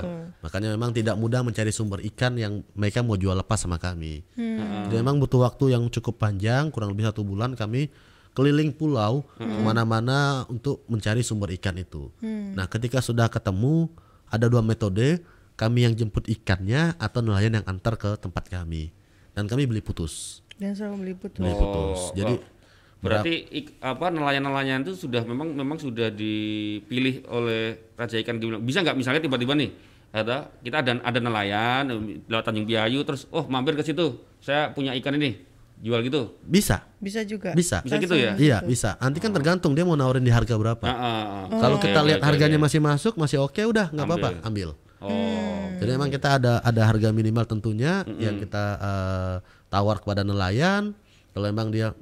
Makanya 0.44 0.68
memang 0.70 0.90
tidak 0.92 1.16
mudah 1.16 1.40
mencari 1.40 1.72
sumber 1.72 2.04
ikan 2.04 2.36
yang 2.36 2.60
mereka 2.74 3.00
mau 3.00 3.16
jual 3.16 3.32
lepas 3.32 3.56
sama 3.56 3.80
kami. 3.80 4.20
Hmm. 4.36 4.86
Jadi 4.86 5.00
memang 5.00 5.16
butuh 5.16 5.40
waktu 5.40 5.72
yang 5.72 5.88
cukup 5.88 6.20
panjang, 6.20 6.68
kurang 6.68 6.92
lebih 6.92 7.08
satu 7.08 7.24
bulan 7.24 7.56
kami 7.56 7.88
keliling 8.34 8.70
pulau 8.70 9.22
ke 9.34 9.46
mana-mana 9.62 10.42
untuk 10.46 10.82
mencari 10.84 11.22
sumber 11.22 11.54
ikan 11.54 11.78
itu. 11.78 12.10
Nah, 12.52 12.66
ketika 12.66 12.98
sudah 12.98 13.26
ketemu, 13.26 13.86
ada 14.26 14.46
dua 14.46 14.60
metode, 14.60 15.22
kami 15.54 15.86
yang 15.86 15.94
jemput 15.94 16.26
ikannya 16.26 16.98
atau 16.98 17.22
nelayan 17.22 17.62
yang 17.62 17.66
antar 17.66 17.94
ke 17.94 18.18
tempat 18.18 18.50
kami. 18.50 18.90
Dan 19.30 19.46
kami 19.46 19.64
beli 19.64 19.78
putus, 19.78 20.42
Dan 20.54 20.74
selalu 20.74 20.96
beli 21.00 21.14
putus. 21.16 21.42
beli 21.42 21.54
putus. 21.54 22.00
Oh, 22.04 22.14
Jadi 22.14 22.34
oh. 22.34 22.42
berarti 22.98 23.34
ik- 23.50 23.74
apa 23.78 24.06
nelayan-nelayan 24.08 24.82
itu 24.82 24.94
sudah 24.96 25.22
memang 25.22 25.50
memang 25.50 25.76
sudah 25.76 26.08
dipilih 26.08 27.26
oleh 27.28 27.62
Raja 27.94 28.16
Ikan 28.16 28.38
Gemilang 28.38 28.62
bisa 28.62 28.80
nggak 28.80 28.96
misalnya 28.96 29.20
tiba-tiba 29.20 29.52
nih 29.52 29.70
ada 30.08 30.48
kita 30.62 30.80
ada 30.80 31.02
ada 31.02 31.18
nelayan 31.18 31.84
lewat 32.24 32.44
Tanjung 32.46 32.64
Piayu 32.64 33.02
terus 33.02 33.26
oh 33.28 33.44
mampir 33.44 33.74
ke 33.74 33.82
situ 33.82 34.16
saya 34.38 34.70
punya 34.70 34.94
ikan 34.96 35.18
ini 35.18 35.36
jual 35.84 36.00
gitu 36.00 36.32
bisa, 36.48 36.88
Bisa 36.96 37.20
juga. 37.28 37.52
bisa. 37.52 37.84
Bisa 37.84 38.00
gitu 38.00 38.16
ya? 38.16 38.32
Iya, 38.40 38.64
bisa. 38.64 38.96
Nanti 38.96 39.20
kan 39.20 39.28
tergantung 39.36 39.76
dia 39.76 39.84
mau 39.84 39.92
nawarin 39.92 40.24
di 40.24 40.32
harga 40.32 40.56
berapa. 40.56 40.80
Ah, 40.80 40.96
ah, 40.96 41.24
ah. 41.52 41.60
Kalau 41.60 41.76
Oke, 41.76 41.92
kita 41.92 42.00
lihat 42.00 42.24
harganya 42.24 42.56
masih 42.56 42.80
masuk, 42.80 43.20
masih 43.20 43.44
oke, 43.44 43.60
udah 43.60 43.92
nggak 43.92 44.06
apa-apa, 44.08 44.28
ambil. 44.48 44.72
oh 45.04 45.68
Jadi 45.76 45.90
memang 45.92 46.08
kita 46.08 46.40
ada 46.40 46.64
ada 46.64 46.82
harga 46.88 47.12
minimal 47.12 47.44
tentunya 47.44 48.00
yang 48.16 48.40
kita 48.40 48.64
eh, 48.80 49.34
tawar 49.68 50.00
kepada 50.00 50.24
nelayan. 50.24 50.96
Kalau 51.36 51.46
memang 51.52 51.68
dia 51.68 51.92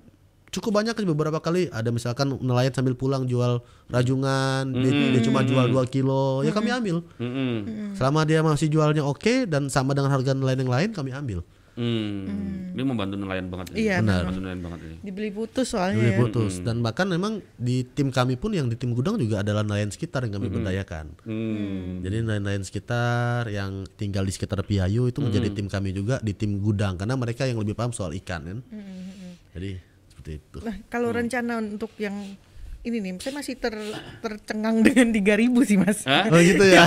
cukup 0.55 0.79
banyak 0.79 0.95
sih 0.95 1.09
beberapa 1.09 1.43
kali 1.43 1.67
ada 1.75 1.91
misalkan 1.91 2.39
nelayan 2.39 2.71
sambil 2.71 2.95
pulang 2.95 3.27
jual 3.27 3.67
rajungan, 3.91 4.71
dia, 4.79 5.19
dia 5.19 5.23
cuma 5.27 5.43
jual 5.43 5.67
2 5.67 5.83
kilo, 5.91 6.47
ya 6.47 6.55
kami 6.55 6.71
ambil. 6.71 7.03
Mm-mm. 7.19 7.97
Selama 7.99 8.23
dia 8.23 8.47
masih 8.47 8.71
jualnya 8.71 9.03
oke 9.03 9.51
dan 9.51 9.67
sama 9.67 9.91
dengan 9.91 10.15
harga 10.15 10.37
nelayan 10.37 10.63
yang 10.63 10.71
lain 10.71 10.91
kami 10.95 11.11
ambil. 11.11 11.43
Hmm. 11.73 12.77
Ini 12.77 12.83
membantu 12.85 13.17
nelayan 13.17 13.49
banget 13.49 13.73
ini. 13.73 13.89
Iya, 13.89 14.05
membantu 14.05 14.41
nelayan 14.45 14.61
banget 14.61 14.81
ini. 14.85 14.97
Dibeli 15.01 15.31
putus 15.33 15.67
soalnya 15.73 15.97
Dibeli 15.97 16.13
ya. 16.13 16.19
putus 16.21 16.53
dan 16.61 16.85
bahkan 16.85 17.09
memang 17.09 17.41
di 17.57 17.85
tim 17.85 18.13
kami 18.13 18.37
pun 18.37 18.53
yang 18.53 18.69
di 18.69 18.77
tim 18.77 18.93
gudang 18.93 19.17
juga 19.17 19.41
adalah 19.41 19.65
nelayan 19.65 19.89
sekitar 19.89 20.29
yang 20.29 20.37
kami 20.37 20.53
berdayakan. 20.53 21.17
Hmm. 21.25 22.05
Jadi 22.05 22.17
nelayan-nelayan 22.25 22.65
sekitar 22.65 23.49
yang 23.49 23.89
tinggal 23.97 24.25
di 24.29 24.33
sekitar 24.37 24.61
Piayu 24.63 25.09
itu 25.09 25.25
menjadi 25.25 25.49
tim 25.53 25.67
kami 25.67 25.97
juga 25.97 26.21
di 26.21 26.37
tim 26.37 26.61
gudang 26.61 27.01
karena 27.01 27.17
mereka 27.17 27.49
yang 27.49 27.57
lebih 27.57 27.73
paham 27.73 27.97
soal 27.97 28.13
ikan 28.13 28.45
kan. 28.45 28.59
Jadi 29.57 29.71
seperti 30.13 30.31
itu. 30.39 30.59
Nah, 30.61 30.77
kalau 30.93 31.09
rencana 31.11 31.59
untuk 31.61 31.93
yang 31.97 32.15
ini 32.83 32.99
nih, 32.99 33.15
saya 33.23 33.39
masih 33.39 33.55
ter, 33.55 33.71
tercengang 34.19 34.83
dengan 34.83 35.15
3000 35.15 35.55
sih, 35.71 35.79
Mas. 35.79 36.03
Hah? 36.03 36.27
Oh 36.35 36.41
gitu 36.43 36.67
ya. 36.67 36.83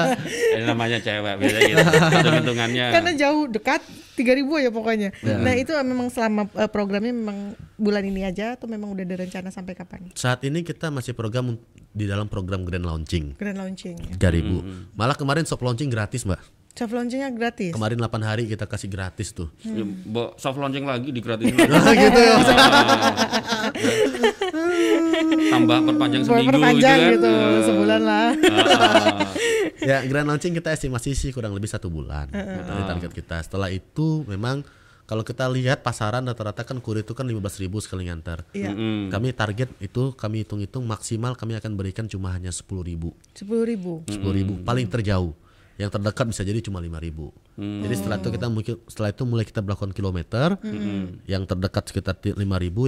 Ini 0.56 0.64
namanya 0.64 1.04
cewek 1.04 1.36
biasa 1.36 1.58
gitu. 1.68 1.84
Hitung-hitungannya. 1.84 2.86
Karena 2.96 3.12
jauh 3.12 3.44
dekat 3.52 3.84
3000 4.16 4.64
ya 4.64 4.70
pokoknya. 4.72 5.08
Nah, 5.20 5.52
itu 5.52 5.76
memang 5.84 6.08
selama 6.08 6.48
eh, 6.56 6.70
programnya 6.72 7.12
memang 7.12 7.60
bulan 7.76 8.08
ini 8.08 8.24
aja 8.24 8.56
atau 8.56 8.64
memang 8.72 8.96
udah 8.96 9.04
ada 9.04 9.20
rencana 9.20 9.52
sampai 9.52 9.76
kapan? 9.76 10.08
Saat 10.16 10.48
ini 10.48 10.64
kita 10.64 10.88
masih 10.88 11.12
program 11.12 11.60
di 11.94 12.08
dalam 12.08 12.26
program 12.26 12.64
grand 12.64 12.82
launching 12.82 13.36
Grand 13.36 13.60
launching 13.60 14.00
ya. 14.00 14.32
3000. 14.32 14.96
Malah 14.96 15.16
kemarin 15.18 15.44
soft 15.44 15.60
launching 15.60 15.92
gratis, 15.92 16.24
Mbak. 16.24 16.63
Soft 16.74 16.90
launchingnya 16.90 17.30
gratis. 17.30 17.70
Kemarin 17.70 18.02
8 18.02 18.18
hari 18.20 18.50
kita 18.50 18.66
kasih 18.66 18.90
gratis 18.90 19.30
tuh. 19.30 19.46
Ya, 19.62 19.86
Mbok 19.86 20.34
soft 20.34 20.58
launching 20.58 20.82
lagi 20.82 21.14
digratisin. 21.14 21.54
Nah, 21.54 21.94
gitu 22.02 22.18
ya. 22.18 22.34
Tambah 25.46 25.78
perpanjang 25.86 26.22
seminggu 26.26 26.50
Perpanjang 26.50 26.98
gitu 26.98 27.14
gitu, 27.14 27.30
kan. 27.30 27.62
sebulan 27.62 28.00
lah. 28.02 28.28
Ah, 28.34 29.18
ya 29.80 30.02
grand 30.02 30.26
launching 30.26 30.50
kita 30.52 30.74
estimasi 30.74 31.14
sih 31.14 31.30
kurang 31.30 31.54
lebih 31.54 31.68
satu 31.68 31.86
bulan 31.86 32.26
dari 32.32 32.82
target 32.84 33.12
kita 33.12 33.36
setelah 33.40 33.68
itu 33.68 34.24
memang 34.24 34.64
kalau 35.04 35.20
kita 35.20 35.44
lihat 35.46 35.84
pasaran 35.84 36.24
rata-rata 36.24 36.64
kan 36.64 36.80
kurir 36.80 37.04
itu 37.04 37.12
kan 37.12 37.28
15.000 37.28 37.68
sekali 37.78 38.08
ngantar 38.08 38.48
Iya. 38.50 38.72
mm. 38.72 39.12
kami 39.12 39.30
target 39.30 39.68
itu 39.78 40.16
kami 40.16 40.42
hitung-hitung 40.42 40.82
maksimal 40.82 41.36
kami 41.36 41.54
akan 41.54 41.76
berikan 41.76 42.08
cuma 42.08 42.32
hanya 42.32 42.48
10.000 42.48 42.64
10.000 42.64 44.08
10.000. 44.08 44.64
paling 44.64 44.86
terjauh 44.88 45.36
yang 45.74 45.90
terdekat 45.90 46.24
bisa 46.30 46.42
jadi 46.46 46.60
cuma 46.62 46.78
5.000 46.78 47.58
jadi 47.58 47.94
setelah 47.98 48.16
itu 48.22 48.28
kita 48.30 48.46
mungkin 48.46 48.74
setelah 48.86 49.10
itu 49.10 49.22
mulai 49.26 49.44
kita 49.46 49.60
melakukan 49.62 49.90
kilometer 49.90 50.48
yang 51.26 51.42
terdekat 51.44 51.84
sekitar 51.90 52.14
5.000 52.22 52.38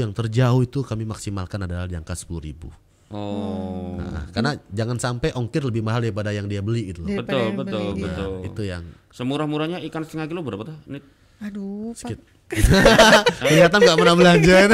yang 0.03 0.13
terjauh 0.15 0.63
itu 0.63 0.87
kami 0.87 1.03
maksimalkan 1.07 1.67
adalah 1.67 1.91
di 1.91 1.99
angka 1.99 2.15
10.000 2.15 2.87
Oh. 3.07 3.95
Nah, 4.03 4.27
karena 4.35 4.59
jangan 4.75 4.99
sampai 4.99 5.31
ongkir 5.31 5.63
lebih 5.63 5.79
mahal 5.79 6.03
daripada 6.03 6.35
yang 6.35 6.51
dia 6.51 6.59
beli 6.59 6.91
gitu 6.91 7.07
loh. 7.07 7.15
Daripada 7.15 7.39
Betul, 7.39 7.47
betul, 7.55 7.79
beli, 7.79 7.87
iya. 7.87 8.03
betul. 8.03 8.31
Itu 8.43 8.63
yang 8.67 8.83
Semurah-murahnya 9.15 9.79
ikan 9.87 10.03
setengah 10.03 10.27
kilo 10.27 10.43
berapa 10.43 10.67
tuh? 10.67 10.77
Ini 10.91 10.99
Aduh, 11.47 11.93
Pak. 11.95 12.19
kelihatan 13.43 13.79
nggak 13.83 13.99
pernah 13.99 14.17
belanja. 14.17 14.57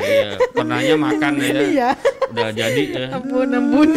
iya, 0.00 0.30
pernahnya 0.52 0.94
makan 0.96 1.32
ya. 1.40 1.60
Iya. 1.60 1.90
Udah 2.30 2.48
jadi 2.52 2.82
ya. 2.88 3.06
Ampun, 3.16 3.48
ampun. 3.50 3.88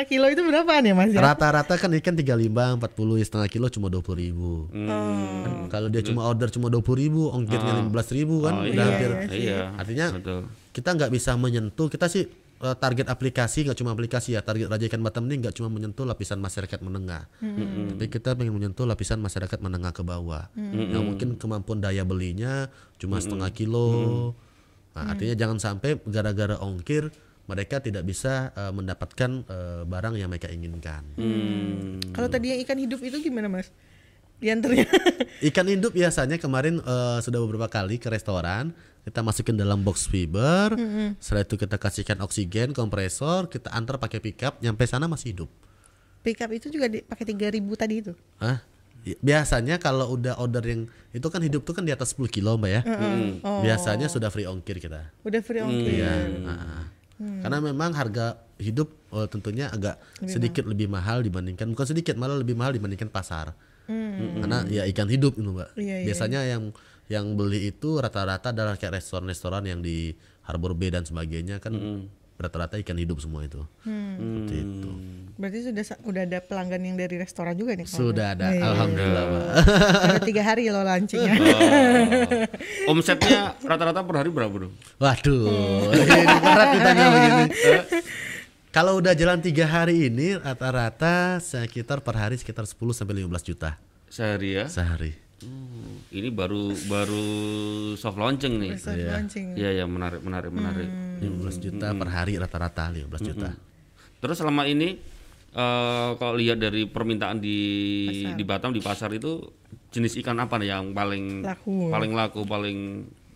Setengah 0.00 0.16
kilo 0.16 0.32
itu 0.32 0.42
berapaan 0.48 0.80
ya, 0.80 0.96
Mas? 0.96 1.12
Ya? 1.12 1.20
Rata-rata 1.20 1.76
kan 1.76 1.92
ikan 1.92 2.16
35, 2.16 2.48
40 2.80 3.20
ya 3.20 3.24
setengah 3.28 3.48
kilo 3.52 3.66
cuma 3.68 3.92
20 3.92 4.16
ribu. 4.16 4.64
Hmm. 4.72 5.68
Kalau 5.68 5.92
dia 5.92 6.00
cuma 6.00 6.24
order 6.24 6.48
cuma 6.48 6.72
20 6.72 6.80
ribu, 6.96 7.28
ongkirnya 7.28 7.84
15 7.84 8.16
ribu 8.16 8.40
kan, 8.40 8.54
Oh, 8.56 8.64
udah 8.64 8.72
iya, 8.72 8.84
hampir. 8.88 9.10
iya. 9.28 9.60
Artinya 9.76 10.06
Betul. 10.16 10.40
kita 10.72 10.88
nggak 10.96 11.10
bisa 11.12 11.36
menyentuh. 11.36 11.92
Kita 11.92 12.08
sih 12.08 12.24
eh, 12.64 12.76
target 12.80 13.12
aplikasi 13.12 13.68
nggak 13.68 13.76
cuma 13.76 13.92
aplikasi 13.92 14.32
ya. 14.32 14.40
Target 14.40 14.72
Raja 14.72 14.88
Ikan 14.88 15.04
Batam 15.04 15.28
ini 15.28 15.44
nggak 15.44 15.52
cuma 15.60 15.68
menyentuh 15.68 16.08
lapisan 16.08 16.40
masyarakat 16.40 16.80
menengah, 16.80 17.28
tapi 17.92 18.04
kita 18.08 18.32
pengen 18.32 18.56
menyentuh 18.56 18.88
lapisan 18.88 19.20
masyarakat 19.20 19.60
menengah 19.60 19.92
ke 19.92 20.00
bawah. 20.00 20.48
Yang 20.56 21.04
mungkin 21.04 21.28
kemampuan 21.36 21.84
daya 21.84 22.08
belinya 22.08 22.72
cuma 22.96 23.20
setengah 23.20 23.52
kilo. 23.52 24.32
Nah, 24.96 25.12
artinya 25.12 25.36
jangan 25.36 25.60
sampai 25.60 26.00
gara-gara 26.08 26.56
ongkir 26.56 27.12
mereka 27.50 27.76
tidak 27.78 28.02
bisa 28.02 28.32
eh, 28.52 28.70
mendapatkan 28.70 29.30
eh, 29.42 29.82
barang 29.84 30.14
yang 30.14 30.30
mereka 30.30 30.46
inginkan. 30.46 31.02
Hmm. 31.14 31.98
Kalau 32.10 32.28
tadi 32.28 32.54
yang 32.54 32.60
ikan 32.62 32.78
hidup 32.78 33.00
itu 33.00 33.18
gimana, 33.20 33.50
Mas? 33.50 33.74
Diantarnya. 34.38 34.88
Ikan 35.50 35.66
hidup 35.66 35.92
biasanya 35.92 36.38
kemarin 36.38 36.78
eh, 36.78 37.18
sudah 37.20 37.38
beberapa 37.38 37.66
kali 37.66 37.98
ke 37.98 38.08
restoran 38.08 38.70
kita 39.00 39.20
masukin 39.20 39.56
dalam 39.56 39.80
box 39.80 40.04
fiber, 40.06 40.76
setelah 41.16 41.40
itu 41.40 41.56
kita 41.56 41.76
kasihkan 41.76 42.20
oksigen, 42.20 42.70
kompresor, 42.70 43.48
kita 43.48 43.68
antar 43.70 43.96
pakai 43.96 44.20
pickup, 44.20 44.60
nyampe 44.60 44.84
sana 44.84 45.08
masih 45.08 45.32
hidup. 45.32 45.48
Pickup 46.20 46.52
itu 46.52 46.68
juga 46.68 46.84
di- 46.86 47.00
pakai 47.00 47.24
3000 47.26 47.48
tadi 47.74 47.94
itu. 47.96 48.12
Hah? 48.36 48.60
I- 49.02 49.16
Biasanya 49.18 49.76
kalau 49.76 50.12
udah 50.14 50.36
order 50.36 50.60
yang 50.62 50.84
itu 51.10 51.26
kan 51.26 51.40
hidup 51.40 51.64
tuh 51.64 51.72
kan 51.72 51.80
di 51.82 51.88
atas 51.90 52.12
10 52.12 52.28
kilo 52.28 52.60
mbak 52.60 52.70
ya, 52.70 52.80
Oh, 53.40 53.64
biasanya 53.64 54.04
sudah 54.06 54.28
free 54.28 54.44
ongkir 54.44 54.76
kita. 54.76 55.08
udah 55.20 55.40
free 55.40 55.64
ongkir. 55.64 55.92
Iya. 55.96 56.12
Nah. 57.20 57.44
Karena 57.44 57.58
memang 57.60 57.92
harga 57.92 58.40
hidup 58.56 58.88
eh, 59.12 59.28
tentunya 59.28 59.68
agak 59.68 60.00
sedikit 60.24 60.64
lebih 60.64 60.88
mahal 60.88 61.20
dibandingkan 61.20 61.70
bukan 61.70 61.86
sedikit 61.92 62.16
malah 62.16 62.40
lebih 62.40 62.56
mahal 62.56 62.72
dibandingkan 62.72 63.12
pasar. 63.12 63.52
Karena 63.90 64.62
ya 64.70 64.86
ikan 64.86 65.10
hidup 65.10 65.34
itu 65.34 65.50
mbak. 65.50 65.74
Iya, 65.74 65.96
iya, 66.02 66.06
Biasanya 66.06 66.40
yang 66.46 66.62
yang 67.10 67.34
beli 67.34 67.74
itu 67.74 67.98
rata-rata 67.98 68.54
adalah 68.54 68.78
kayak 68.78 69.02
restoran-restoran 69.02 69.66
yang 69.66 69.82
di 69.82 70.14
Harbor 70.46 70.78
Bay 70.78 70.94
dan 70.94 71.02
sebagainya 71.02 71.58
kan 71.58 71.74
rata-rata 72.40 72.80
ikan 72.80 72.96
hidup 72.96 73.20
semua 73.20 73.44
itu. 73.44 73.60
Seperti 73.84 74.54
itu. 74.56 74.90
Berarti 75.36 75.58
sudah 75.62 75.84
udah 76.04 76.22
ada 76.22 76.38
pelanggan 76.38 76.80
yang 76.82 76.96
dari 76.96 77.16
restoran 77.16 77.52
juga 77.54 77.72
nih. 77.72 77.84
Sudah 77.84 78.32
ada, 78.32 78.48
Iya. 78.48 78.60
alhamdulillah. 78.66 79.24
Ada 80.04 80.20
tiga 80.20 80.42
hari 80.42 80.68
loh 80.68 80.80
launchingnya. 80.82 81.32
Oh. 81.32 82.92
Omsetnya 82.92 83.56
rata-rata 83.58 84.00
per 84.00 84.16
hari 84.16 84.28
berapa, 84.28 84.48
Bro? 84.50 84.68
Waduh, 84.96 85.92
ini 85.92 86.36
berat 86.40 86.68
ditanya 86.74 87.04
begini. 87.14 87.44
Kalau 88.70 88.96
udah 88.96 89.12
jalan 89.12 89.40
tiga 89.40 89.64
hari 89.64 90.06
ini 90.06 90.36
rata-rata 90.36 91.36
sekitar 91.38 92.00
per 92.00 92.14
hari 92.14 92.36
sekitar 92.36 92.62
10 92.64 92.76
sampai 92.94 93.18
15 93.18 93.42
juta 93.44 93.80
Sehari 94.06 94.54
ya. 94.54 94.68
sehari. 94.68 95.16
Hmm, 95.40 96.04
Ini 96.12 96.28
baru 96.28 96.68
baru 96.84 97.24
soft 97.96 98.14
launching 98.14 98.60
nih. 98.60 98.76
Soft 98.76 99.00
launching. 99.00 99.56
Iya, 99.56 99.72
ya 99.72 99.84
menarik, 99.88 100.20
menarik, 100.20 100.52
menarik. 100.52 100.88
15 101.20 101.64
juta 101.64 101.88
per 101.92 102.08
hari 102.08 102.40
rata-rata 102.40 102.88
15 102.88 103.28
juta. 103.28 103.50
Terus 104.20 104.36
selama 104.40 104.64
ini 104.64 104.96
eh 105.50 106.10
kalau 106.14 106.38
lihat 106.38 106.62
dari 106.62 106.86
permintaan 106.86 107.42
di 107.42 107.58
di 108.38 108.44
Batam 108.46 108.70
di 108.70 108.78
pasar 108.78 109.10
itu 109.12 109.42
jenis 109.90 110.14
ikan 110.22 110.38
apa 110.38 110.56
nih 110.56 110.70
yang 110.70 110.94
paling 110.94 111.42
Laku. 111.42 111.90
paling 111.90 112.12
laku, 112.14 112.40
paling 112.46 112.78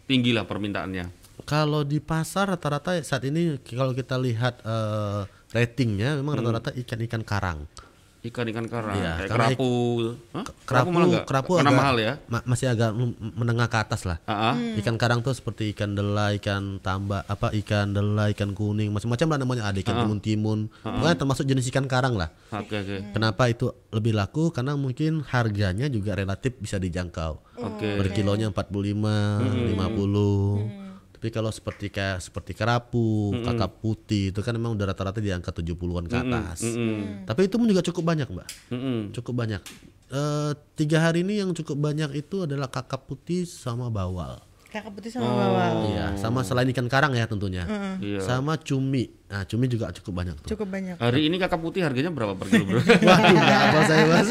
tinggi 0.07 0.31
lah 0.31 0.47
permintaannya? 0.47 1.25
Kalau 1.45 1.83
di 1.83 1.99
pasar 1.99 2.55
rata-rata 2.55 2.95
saat 3.03 3.27
ini 3.27 3.59
kalau 3.67 3.91
kita 3.93 4.15
lihat 4.17 4.63
eh, 4.63 5.23
ratingnya 5.51 6.15
memang 6.23 6.41
rata-rata 6.41 6.71
ikan-ikan 6.79 7.27
karang. 7.27 7.67
Ikan-ikan 8.25 8.65
karang, 8.65 8.97
Iya, 8.97 9.13
kayak 9.21 9.31
kerapu. 9.31 9.71
Hah? 10.33 10.45
Kerapu 10.65 10.89
malah 10.89 11.07
nggak? 11.13 11.25
kerapu 11.29 11.51
Karena 11.55 11.69
agak 11.69 11.77
mahal 11.77 11.97
ya. 12.01 12.13
ma- 12.25 12.47
masih 12.49 12.67
agak 12.73 12.91
menengah 13.21 13.69
ke 13.69 13.77
atas 13.77 14.09
lah. 14.09 14.17
Ah, 14.25 14.51
ah. 14.51 14.55
Ikan 14.81 14.97
karang 14.97 15.21
tuh 15.21 15.37
seperti 15.37 15.77
ikan 15.77 15.93
dela, 15.93 16.33
ikan 16.33 16.81
tambak, 16.81 17.21
apa 17.29 17.53
ikan 17.53 17.93
dela, 17.93 18.33
ikan 18.33 18.57
kuning, 18.57 18.89
macam-macam 18.91 19.27
lah 19.29 19.39
namanya 19.39 19.63
ada 19.69 19.77
ikan 19.77 19.95
timun-timun. 20.01 20.73
Pokoknya 20.81 21.17
termasuk 21.17 21.45
jenis 21.45 21.69
ikan 21.69 21.85
karang 21.85 22.17
lah. 22.17 22.33
Oke, 22.49 22.81
oke. 22.81 23.13
Kenapa 23.13 23.45
itu 23.47 23.69
lebih 23.93 24.17
laku? 24.17 24.49
Karena 24.49 24.73
mungkin 24.73 25.21
harganya 25.23 25.85
juga 25.87 26.17
relatif 26.17 26.57
bisa 26.57 26.81
dijangkau. 26.81 27.45
Oke. 27.61 28.01
Per 28.01 28.09
kilonya 28.09 28.49
45, 28.49 29.45
50. 29.69 30.84
Tapi 31.25 31.33
kalau 31.33 31.49
seperti 31.49 31.89
kayak 31.89 32.21
seperti 32.21 32.53
kerapu, 32.53 33.33
kakap 33.49 33.81
putih 33.81 34.29
itu 34.29 34.45
kan 34.45 34.53
memang 34.53 34.77
udah 34.77 34.93
rata-rata 34.93 35.25
di 35.25 35.33
angka 35.33 35.57
70-an 35.57 36.05
ke 36.05 36.17
atas. 36.21 36.61
Tapi 37.25 37.49
itu 37.49 37.57
pun 37.57 37.65
juga 37.65 37.81
cukup 37.81 38.13
banyak, 38.13 38.29
Mbak. 38.29 38.49
Mm-mm. 38.77 38.99
Cukup 39.17 39.33
banyak. 39.33 39.65
Eh, 40.13 40.53
tiga 40.77 41.01
hari 41.01 41.25
ini 41.25 41.41
yang 41.41 41.57
cukup 41.57 41.81
banyak 41.81 42.13
itu 42.13 42.45
adalah 42.45 42.69
kakap 42.69 43.09
putih 43.09 43.49
sama 43.49 43.89
bawal. 43.89 44.37
Kakak 44.75 44.91
putih 44.91 45.07
sama 45.07 45.31
bawal. 45.31 45.87
Iya, 45.95 46.19
sama 46.19 46.43
selain 46.43 46.67
ikan 46.75 46.91
karang 46.91 47.15
ya 47.15 47.31
tentunya. 47.31 47.63
Iya. 48.03 48.19
Sama 48.19 48.59
cumi. 48.59 49.07
Nah, 49.31 49.47
cumi 49.47 49.71
juga 49.71 49.95
cukup 49.95 50.11
banyak 50.19 50.35
tuh. 50.43 50.51
Cukup 50.51 50.67
banyak. 50.67 50.99
Hari 50.99 51.31
ini 51.31 51.39
kakak 51.39 51.63
putih 51.63 51.87
harganya 51.87 52.11
berapa 52.11 52.35
per 52.35 52.51
kilo, 52.51 52.67
Bro? 52.67 52.83
Waduh, 53.07 53.39
apa 53.39 53.81
saya 53.87 54.03
mas. 54.11 54.29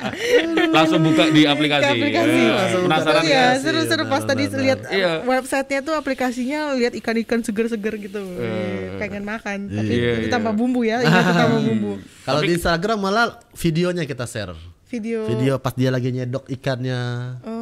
Langsung 0.76 1.04
buka 1.04 1.28
di 1.28 1.44
aplikasi. 1.44 1.84
Ke 1.84 1.92
aplikasi. 2.00 2.40
Ya, 2.40 2.52
Langsung 2.56 2.80
penasaran 2.88 3.20
di 3.20 3.28
Iya, 3.28 3.36
ya? 3.36 3.48
seru-seru 3.60 4.04
pas 4.08 4.24
benar, 4.24 4.28
tadi 4.32 4.42
lihat 4.56 4.80
Iya. 4.88 5.12
websitenya 5.28 5.80
tuh 5.84 5.94
aplikasinya 6.00 6.60
lihat 6.72 6.92
ikan-ikan 6.96 7.40
seger-seger 7.44 7.94
gitu. 8.00 8.20
Pengen 8.96 9.28
makan, 9.28 9.68
tapi 9.68 9.92
Iya, 9.92 10.12
itu 10.16 10.28
iya. 10.28 10.32
tambah 10.32 10.52
bumbu 10.56 10.80
ya, 10.88 11.00
ingat 11.04 11.24
itu 11.28 11.34
tambah 11.36 11.60
bumbu. 11.60 11.92
Kalau 12.24 12.40
di 12.40 12.52
Instagram 12.56 12.98
malah 13.04 13.26
videonya 13.52 14.08
kita 14.08 14.24
share. 14.24 14.56
Video. 14.88 15.28
Video 15.28 15.60
pas 15.60 15.76
dia 15.76 15.92
lagi 15.92 16.08
nyedok 16.08 16.48
ikannya. 16.48 17.00
Oh. 17.44 17.57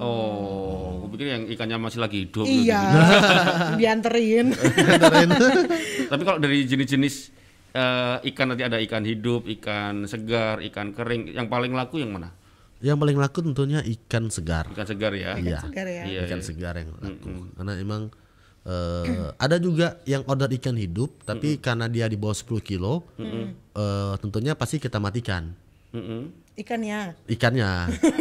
Oh, 0.00 1.04
aku 1.04 1.06
pikir 1.12 1.26
yang 1.28 1.44
ikannya 1.44 1.76
masih 1.76 2.00
lagi 2.00 2.24
hidup. 2.24 2.48
gitu. 2.48 2.64
Iya. 2.64 2.80
Dianterin. 3.80 4.56
Tapi 6.10 6.22
kalau 6.24 6.40
dari 6.40 6.64
jenis-jenis 6.64 7.14
eh, 7.76 8.16
ikan 8.32 8.56
nanti 8.56 8.64
ada 8.64 8.80
ikan 8.80 9.04
hidup, 9.04 9.44
ikan 9.60 10.08
segar, 10.08 10.64
ikan 10.72 10.96
kering, 10.96 11.36
yang 11.36 11.52
paling 11.52 11.76
laku 11.76 12.00
yang 12.00 12.16
mana? 12.16 12.32
Yang 12.80 12.96
paling 12.96 13.16
laku 13.20 13.38
tentunya 13.44 13.84
ikan 13.84 14.32
segar. 14.32 14.64
Ikan 14.72 14.88
segar 14.88 15.12
ya. 15.12 15.36
Iya. 15.36 15.60
segar 15.68 15.84
ya. 15.84 16.02
Iya, 16.08 16.20
ikan 16.24 16.40
iya. 16.40 16.46
segar 16.48 16.74
yang 16.80 16.96
laku. 16.96 17.28
Karena 17.60 17.72
emang 17.76 18.02
eh, 18.64 19.28
ada 19.36 19.56
juga 19.60 20.00
yang 20.08 20.24
order 20.24 20.48
ikan 20.56 20.80
hidup, 20.80 21.28
tapi 21.28 21.60
karena 21.60 21.92
dia 21.92 22.08
di 22.08 22.16
bawah 22.16 22.32
10 22.32 22.64
kilo, 22.64 23.04
eh, 23.20 24.14
tentunya 24.24 24.56
pasti 24.56 24.80
kita 24.80 24.96
matikan 24.96 25.52
Mm-mm. 25.90 26.49
Ikannya. 26.60 27.16
ikannya. 27.26 27.70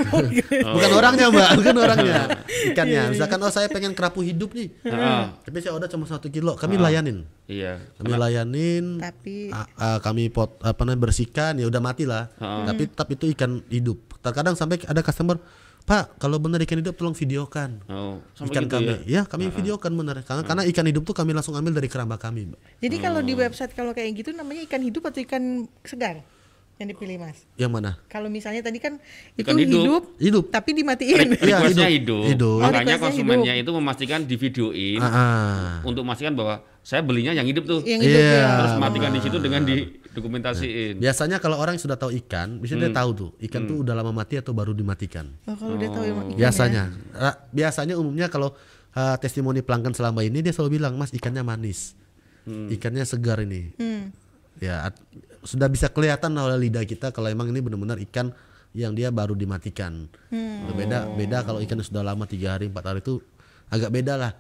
bukan 0.76 0.92
orangnya 0.94 1.28
mbak, 1.28 1.50
bukan 1.56 1.76
orangnya. 1.84 2.20
Ikannya. 2.66 3.02
Misalkan 3.12 3.40
oh 3.40 3.52
saya 3.52 3.68
pengen 3.68 3.92
kerapu 3.92 4.22
hidup 4.22 4.56
nih, 4.56 4.72
Ah, 4.88 5.36
tapi 5.42 5.60
saya 5.60 5.76
order 5.76 5.88
cuma 5.88 6.06
satu 6.06 6.28
kilo, 6.28 6.56
kami 6.56 6.76
layanin. 6.76 7.28
iya. 7.46 7.84
Kami 7.96 8.16
layanin, 8.16 8.98
Tapi 8.98 9.52
a- 9.52 9.68
a- 9.76 10.00
kami 10.00 10.30
pot 10.30 10.56
apa 10.60 10.80
namanya 10.82 11.04
bersihkan 11.04 11.56
ya 11.56 11.68
udah 11.68 11.80
mati 11.80 12.04
lah. 12.04 12.32
Tapi 12.40 12.88
tetap 12.88 13.08
itu 13.10 13.28
ikan 13.34 13.60
hidup. 13.68 14.00
Terkadang 14.20 14.56
sampai 14.56 14.80
ada 14.84 15.00
customer, 15.00 15.36
Pak 15.82 16.16
kalau 16.18 16.38
benar 16.38 16.62
ikan 16.62 16.78
hidup 16.78 16.94
tolong 16.94 17.14
videokan. 17.14 17.82
Oh, 17.88 18.22
ikan 18.46 18.64
gitu 18.64 18.72
kami, 18.72 18.94
ya. 19.04 19.20
ya, 19.20 19.22
kami 19.26 19.50
videokan 19.50 19.90
benar. 19.92 20.22
Karena, 20.22 20.44
karena 20.44 20.64
ikan 20.66 20.86
hidup 20.86 21.04
tuh 21.04 21.16
kami 21.18 21.32
langsung 21.32 21.56
ambil 21.56 21.74
dari 21.74 21.88
keramba 21.88 22.16
kami, 22.16 22.48
Mbak. 22.48 22.60
jadi 22.78 22.96
kalau 23.00 23.20
Oh. 23.20 23.26
di 23.26 23.34
website 23.34 23.74
kalau 23.74 23.92
kayak 23.92 24.14
gitu 24.14 24.30
namanya 24.32 24.64
ikan 24.64 24.80
hidup 24.80 25.04
atau 25.06 25.20
ikan 25.20 25.44
segar 25.82 26.22
yang 26.80 26.90
dipilih 26.90 27.20
Mas? 27.20 27.44
Yang 27.54 27.72
mana? 27.72 27.92
Kalau 28.08 28.28
misalnya 28.28 28.64
tadi 28.64 28.80
kan 28.80 28.96
itu 29.36 29.44
hidup. 29.46 29.84
hidup, 29.84 30.04
Hidup. 30.16 30.44
tapi 30.48 30.72
dimatiin. 30.74 31.36
Iya, 31.36 31.60
Requestnya 31.60 31.92
hidup. 31.92 32.24
hidup. 32.24 32.24
Hidup. 32.32 32.56
Oh, 32.56 32.64
Makanya 32.66 32.96
konsumennya 32.98 33.54
hidup. 33.54 33.68
itu 33.68 33.72
memastikan 33.76 34.20
di 34.24 34.36
videoin 34.36 34.98
Ah, 34.98 35.12
ah. 35.12 35.68
untuk 35.84 36.02
memastikan 36.02 36.34
bahwa 36.34 36.64
saya 36.80 37.04
belinya 37.04 37.32
yang 37.32 37.44
hidup 37.44 37.64
tuh. 37.64 37.84
yang 37.84 38.00
hidup 38.00 38.16
Iya. 38.18 38.32
ya. 38.34 38.50
Terus 38.58 38.74
matikan 38.80 39.12
di 39.12 39.20
situ 39.20 39.38
dengan 39.38 39.62
didokumentasiin. 39.64 40.94
Biasanya 40.98 41.38
kalau 41.38 41.58
orang 41.58 41.76
yang 41.76 41.84
sudah 41.84 41.96
tahu 41.96 42.16
ikan, 42.18 42.58
biasanya 42.58 42.88
dia 42.88 42.94
tahu 42.96 43.10
tuh 43.14 43.30
ikan 43.42 43.62
tuh 43.66 43.84
udah 43.84 43.94
lama 43.94 44.12
mati 44.14 44.36
atau 44.36 44.52
baru 44.52 44.72
dimatikan. 44.72 45.28
Oh, 45.46 45.56
kalau 45.56 45.76
udah 45.76 45.90
tahu 45.90 46.04
emang 46.06 46.26
ikan 46.32 46.40
biasanya, 46.40 46.84
Ra- 47.12 47.40
biasanya 47.50 47.94
umumnya 47.94 48.28
kalau 48.28 48.56
uh, 48.94 49.16
testimoni 49.18 49.60
pelanggan 49.60 49.92
selama 49.92 50.24
ini 50.24 50.40
dia 50.40 50.52
selalu 50.52 50.80
bilang, 50.80 50.96
Mas 50.96 51.12
ikannya 51.12 51.44
manis, 51.44 51.92
ikannya 52.48 53.04
segar 53.04 53.44
ini. 53.44 53.76
ya. 53.76 53.84
Hmm. 53.84 54.06
Ya 54.58 54.90
sudah 55.46 55.70
bisa 55.72 55.88
kelihatan 55.88 56.36
oleh 56.36 56.68
lidah 56.68 56.84
kita 56.84 57.14
kalau 57.14 57.30
emang 57.32 57.48
ini 57.54 57.64
benar-benar 57.64 58.02
ikan 58.10 58.34
yang 58.76 58.92
dia 58.98 59.10
baru 59.10 59.38
dimatikan. 59.38 60.10
Beda 60.76 61.08
beda 61.10 61.46
kalau 61.46 61.62
ikan 61.62 61.80
yang 61.80 61.88
sudah 61.88 62.04
lama 62.04 62.26
tiga 62.26 62.58
hari 62.58 62.68
empat 62.68 62.86
hari 62.90 63.00
itu 63.06 63.24
agak 63.70 63.90
beda 63.94 64.14
lah. 64.20 64.32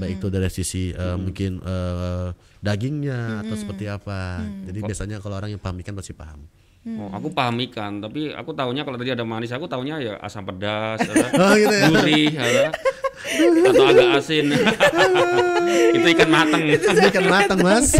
Baik 0.00 0.18
itu 0.18 0.26
dari 0.32 0.50
sisi 0.50 0.90
uh, 0.90 1.14
mungkin 1.20 1.60
uh, 1.62 2.34
dagingnya 2.60 3.46
atau 3.46 3.54
seperti 3.54 3.86
apa. 3.86 4.42
Jadi 4.66 4.78
biasanya 4.82 5.16
kalau 5.22 5.38
orang 5.38 5.54
yang 5.54 5.62
paham 5.62 5.78
ikan 5.84 5.94
pasti 5.94 6.12
paham. 6.16 6.40
Oh, 6.80 7.12
aku 7.12 7.28
paham 7.28 7.60
ikan, 7.68 8.00
tapi 8.00 8.32
aku 8.32 8.56
taunya 8.56 8.88
kalau 8.88 8.96
tadi 8.96 9.12
ada 9.12 9.20
manis, 9.20 9.52
aku 9.52 9.68
taunya 9.68 10.00
ya 10.00 10.16
asam 10.16 10.48
pedas, 10.48 10.96
ada 11.12 11.28
Oh 11.36 11.52
gitu 11.52 11.76
ya. 11.76 11.86
gurih, 11.92 12.32
ada, 12.32 12.72
atau 13.68 13.84
agak 13.84 14.08
asin. 14.16 14.48
itu 15.96 16.06
ikan 16.16 16.30
mateng. 16.30 16.62
Ini 16.66 17.06
ikan 17.10 17.26
matang 17.34 17.58
mas. 17.62 17.94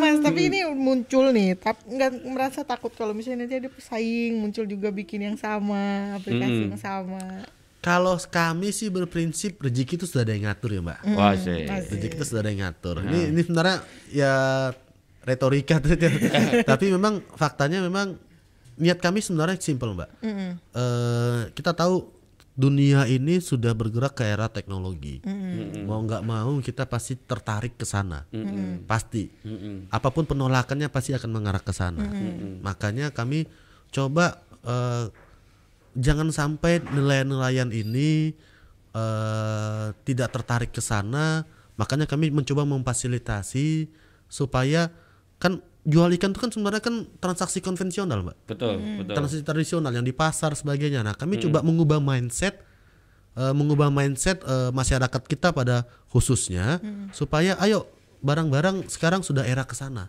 Mas, 0.00 0.20
tapi 0.20 0.52
ini 0.52 0.62
muncul 0.72 1.32
nih, 1.32 1.58
tapi 1.58 1.80
nggak 1.96 2.10
merasa 2.28 2.60
takut 2.62 2.92
kalau 2.92 3.16
misalnya 3.16 3.44
nanti 3.44 3.56
ada 3.56 3.68
pesaing 3.72 4.36
muncul 4.40 4.64
juga 4.68 4.88
bikin 4.92 5.20
yang 5.26 5.36
sama, 5.36 6.14
aplikasi 6.16 6.70
yang 6.70 6.80
sama. 6.80 7.44
Kalau 7.84 8.16
kami 8.16 8.72
sih 8.72 8.88
berprinsip 8.88 9.60
rezeki 9.60 10.00
itu 10.00 10.06
sudah 10.08 10.24
ada 10.24 10.32
yang 10.32 10.48
ngatur 10.48 10.70
ya 10.72 10.80
mbak. 10.80 10.98
Wah, 11.12 11.36
sih. 11.36 11.68
Rezeki 11.68 12.16
itu 12.16 12.24
sudah 12.24 12.40
ada 12.40 12.50
yang 12.52 12.62
ngatur. 12.64 13.04
Ini 13.04 13.20
ini 13.34 13.40
sebenarnya 13.44 13.76
ya 14.08 14.34
retorika 15.24 15.80
tapi 16.70 16.92
memang 16.92 17.24
faktanya 17.36 17.80
memang 17.84 18.16
niat 18.80 18.98
kami 19.00 19.20
sebenarnya 19.20 19.60
simpel 19.60 19.92
mbak. 19.92 20.08
Eh, 20.24 21.40
kita 21.52 21.76
tahu 21.76 22.13
dunia 22.54 23.02
ini 23.10 23.42
sudah 23.42 23.74
bergerak 23.74 24.14
ke 24.14 24.24
era 24.24 24.46
teknologi. 24.46 25.18
Mau 25.84 25.98
nggak 26.06 26.22
mau 26.22 26.54
kita 26.62 26.86
pasti 26.86 27.18
tertarik 27.18 27.74
ke 27.74 27.82
sana, 27.82 28.22
pasti. 28.86 29.26
Apa 29.90 30.14
pun 30.14 30.22
penolakannya 30.24 30.86
pasti 30.86 31.12
akan 31.14 31.30
mengarah 31.34 31.62
ke 31.62 31.74
sana. 31.74 32.06
Makanya 32.62 33.10
kami 33.10 33.50
coba 33.90 34.42
eh, 34.62 35.10
jangan 35.98 36.30
sampai 36.30 36.82
nelayan-nelayan 36.82 37.74
ini 37.74 38.34
eh, 38.94 39.86
tidak 40.06 40.30
tertarik 40.30 40.70
ke 40.70 40.82
sana. 40.82 41.42
Makanya 41.74 42.06
kami 42.06 42.30
mencoba 42.30 42.62
memfasilitasi 42.62 43.90
supaya 44.30 44.94
kan 45.42 45.58
jual 45.84 46.08
ikan 46.16 46.32
itu 46.32 46.40
kan 46.40 46.50
sebenarnya 46.50 46.80
kan 46.80 47.04
transaksi 47.20 47.60
konvensional, 47.60 48.24
Mbak. 48.24 48.36
Betul, 48.48 48.74
betul. 49.04 49.14
Transaksi 49.14 49.44
tradisional 49.44 49.92
yang 49.92 50.04
di 50.04 50.16
pasar 50.16 50.56
sebagainya. 50.56 51.04
Nah, 51.04 51.12
kami 51.12 51.36
coba 51.38 51.60
mengubah 51.60 52.00
mindset 52.00 52.56
eh, 53.36 53.52
mengubah 53.52 53.92
mindset 53.92 54.40
eh, 54.42 54.72
masyarakat 54.72 55.22
kita 55.28 55.52
pada 55.52 55.84
khususnya 56.08 56.80
supaya 57.12 57.60
ayo 57.60 57.84
barang-barang 58.24 58.88
sekarang 58.88 59.20
sudah 59.20 59.44
era 59.44 59.68
ke 59.68 59.76
sana. 59.76 60.08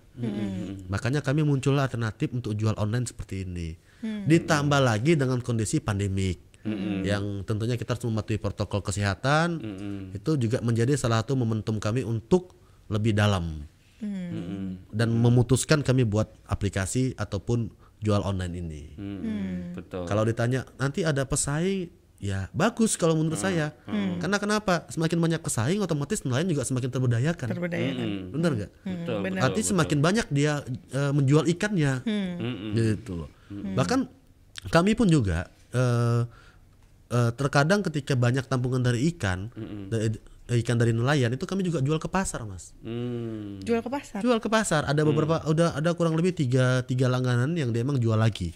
Makanya 0.87 1.19
kami 1.19 1.43
muncul 1.43 1.75
alternatif 1.75 2.31
untuk 2.31 2.55
jual 2.55 2.73
online 2.79 3.03
seperti 3.03 3.43
ini. 3.43 3.75
Ditambah 4.01 4.79
lagi 4.79 5.19
dengan 5.19 5.43
kondisi 5.43 5.83
pandemik. 5.83 6.39
Yang 7.03 7.43
tentunya 7.43 7.75
kita 7.75 7.93
harus 7.93 8.07
mematuhi 8.07 8.39
protokol 8.39 8.79
kesehatan. 8.79 9.59
Itu 10.15 10.39
juga 10.39 10.63
menjadi 10.63 10.95
salah 10.95 11.19
satu 11.21 11.35
momentum 11.35 11.77
kami 11.83 12.07
untuk 12.07 12.55
lebih 12.87 13.11
dalam 13.17 13.67
dan 14.89 15.11
memutuskan 15.11 15.81
kami 15.81 16.03
buat 16.03 16.31
aplikasi 16.45 17.15
ataupun 17.15 17.69
jual 17.99 18.21
online 18.21 18.53
ini. 18.55 18.83
Mm-mm, 18.95 19.73
Betul. 19.73 20.05
Kalau 20.05 20.21
ditanya 20.21 20.67
nanti 20.77 21.01
ada 21.01 21.25
pesaing, 21.25 21.89
ya 22.21 22.47
bagus 22.53 22.95
kalau 22.95 23.17
menurut 23.17 23.39
saya. 23.39 23.73
Karena 24.21 24.37
kenapa? 24.37 24.85
Semakin 24.87 25.17
banyak 25.17 25.41
pesaing, 25.41 25.81
otomatis 25.81 26.21
nelayan 26.21 26.45
juga 26.47 26.63
semakin 26.63 26.89
terberdayakan. 26.91 27.47
Terberdayakan. 27.49 28.07
Bener 28.29 28.51
nggak? 28.53 28.71
Betul. 28.83 29.17
benar. 29.25 29.41
Arti 29.49 29.61
semakin 29.63 29.99
banyak 29.99 30.27
dia 30.29 30.61
eh, 30.91 31.11
menjual 31.11 31.49
ikannya, 31.49 32.05
Mm-mm. 32.05 32.71
gitu 32.77 33.25
loh. 33.25 33.29
Bahkan 33.49 33.99
kami 34.69 34.93
pun 34.93 35.07
juga 35.09 35.49
eh, 35.73 36.21
eh, 37.09 37.31
terkadang 37.33 37.81
ketika 37.81 38.13
banyak 38.13 38.45
tampungan 38.45 38.85
dari 38.85 39.09
ikan, 39.13 39.49
dari- 39.89 40.13
eh, 40.13 40.19
ikan 40.45 40.77
dari 40.77 40.93
nelayan 40.93 41.33
itu 41.33 41.45
kami 41.49 41.65
juga 41.65 41.81
jual 41.81 41.97
ke 41.97 42.05
pasar, 42.05 42.45
mas. 42.45 42.75
Hmm. 42.85 43.57
Jual 43.65 43.81
ke 43.81 43.89
pasar. 43.89 44.19
Jual 44.21 44.37
ke 44.37 44.49
pasar. 44.49 44.85
Ada 44.85 45.01
beberapa, 45.01 45.41
udah 45.49 45.77
ada 45.77 45.91
kurang 45.97 46.13
lebih 46.13 46.37
tiga 46.37 46.85
tiga 46.85 47.09
langganan 47.09 47.57
yang 47.57 47.73
dia 47.73 47.81
emang 47.81 47.97
jual 47.97 48.17
lagi. 48.17 48.53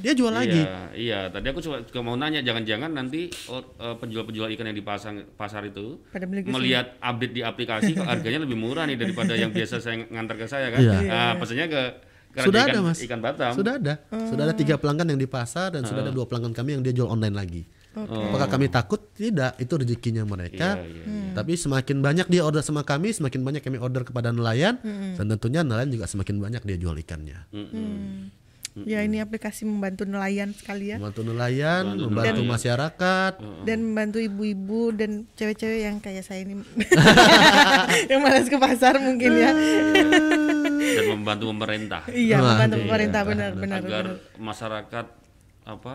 Dia 0.00 0.12
jual 0.16 0.32
lagi. 0.32 0.64
Iya, 0.64 0.80
iya. 0.96 1.20
Tadi 1.28 1.46
aku 1.52 1.60
juga, 1.60 1.84
juga 1.84 2.00
mau 2.00 2.16
nanya, 2.16 2.40
jangan-jangan 2.40 2.90
nanti 2.90 3.28
oh, 3.52 3.60
eh, 3.60 3.96
penjual-penjual 4.00 4.48
ikan 4.56 4.72
yang 4.72 4.78
dipasang 4.80 5.16
pasar 5.36 5.68
itu 5.68 6.00
melihat 6.48 6.96
update 6.98 7.34
di 7.36 7.42
aplikasi 7.44 7.92
kok 7.92 8.08
harganya 8.08 8.40
lebih 8.48 8.56
murah 8.56 8.88
nih 8.88 8.96
daripada 8.96 9.36
yang 9.36 9.52
biasa 9.52 9.84
saya 9.84 10.00
ngantar 10.08 10.36
ke 10.40 10.46
saya 10.48 10.72
kan. 10.72 10.80
Iya. 10.80 10.98
Nah, 11.04 11.32
pesannya 11.36 11.66
ke 11.68 11.82
ke 12.30 12.46
Sudah 12.46 12.62
ikan, 12.62 12.72
ada, 12.72 12.78
Mas. 12.86 12.98
ikan 13.02 13.20
Batam. 13.20 13.52
Sudah 13.52 13.74
ada. 13.76 13.94
Sudah 14.30 14.42
ada 14.48 14.54
tiga 14.56 14.78
pelanggan 14.80 15.06
yang 15.12 15.20
di 15.20 15.28
pasar 15.28 15.74
dan 15.76 15.84
sudah 15.84 16.08
ada 16.08 16.12
dua 16.14 16.24
pelanggan 16.24 16.54
kami 16.56 16.78
yang 16.78 16.82
dia 16.82 16.94
jual 16.96 17.10
online 17.10 17.36
lagi. 17.36 17.62
Apakah 17.90 18.46
kami 18.46 18.70
takut? 18.70 19.02
Tidak, 19.10 19.58
itu 19.58 19.72
rezekinya 19.74 20.22
mereka. 20.22 20.78
Iya, 20.78 20.86
iya. 20.86 21.34
Tapi 21.34 21.58
semakin 21.58 21.98
banyak 21.98 22.26
dia 22.30 22.42
order 22.46 22.62
sama 22.62 22.86
kami, 22.86 23.10
semakin 23.10 23.42
banyak 23.42 23.62
kami 23.62 23.82
order 23.82 24.06
kepada 24.06 24.30
nelayan 24.30 24.78
dan 25.18 25.26
tentunya 25.26 25.66
nelayan 25.66 25.90
juga 25.90 26.06
semakin 26.06 26.38
banyak 26.38 26.62
dia 26.62 26.78
jual 26.78 26.94
ikannya. 26.94 27.50
Ya 28.86 29.02
ini 29.02 29.18
aplikasi 29.18 29.66
membantu 29.66 30.06
nelayan 30.06 30.54
sekali 30.54 30.94
ya. 30.94 31.02
Membantu 31.02 31.26
nelayan, 31.26 31.84
membantu 31.98 32.42
masyarakat. 32.46 33.32
Dan 33.66 33.82
membantu 33.82 34.22
ibu-ibu 34.22 34.94
dan 34.94 35.26
cewek-cewek 35.34 35.90
yang 35.90 35.98
kayak 35.98 36.22
saya 36.22 36.46
ini 36.46 36.62
yang 38.10 38.22
malas 38.22 38.46
ke 38.46 38.54
pasar 38.54 39.02
mungkin 39.02 39.34
ya. 39.34 39.50
Dan 40.80 41.04
membantu 41.12 41.50
pemerintah 41.50 42.02
Iya, 42.08 42.40
Wah, 42.40 42.56
membantu 42.56 42.76
iya. 42.78 42.84
pemerintah 42.86 43.22
benar 43.26 43.50
benar. 43.52 43.78
agar 43.82 44.04
benar. 44.06 44.38
masyarakat 44.38 45.06
apa 45.66 45.94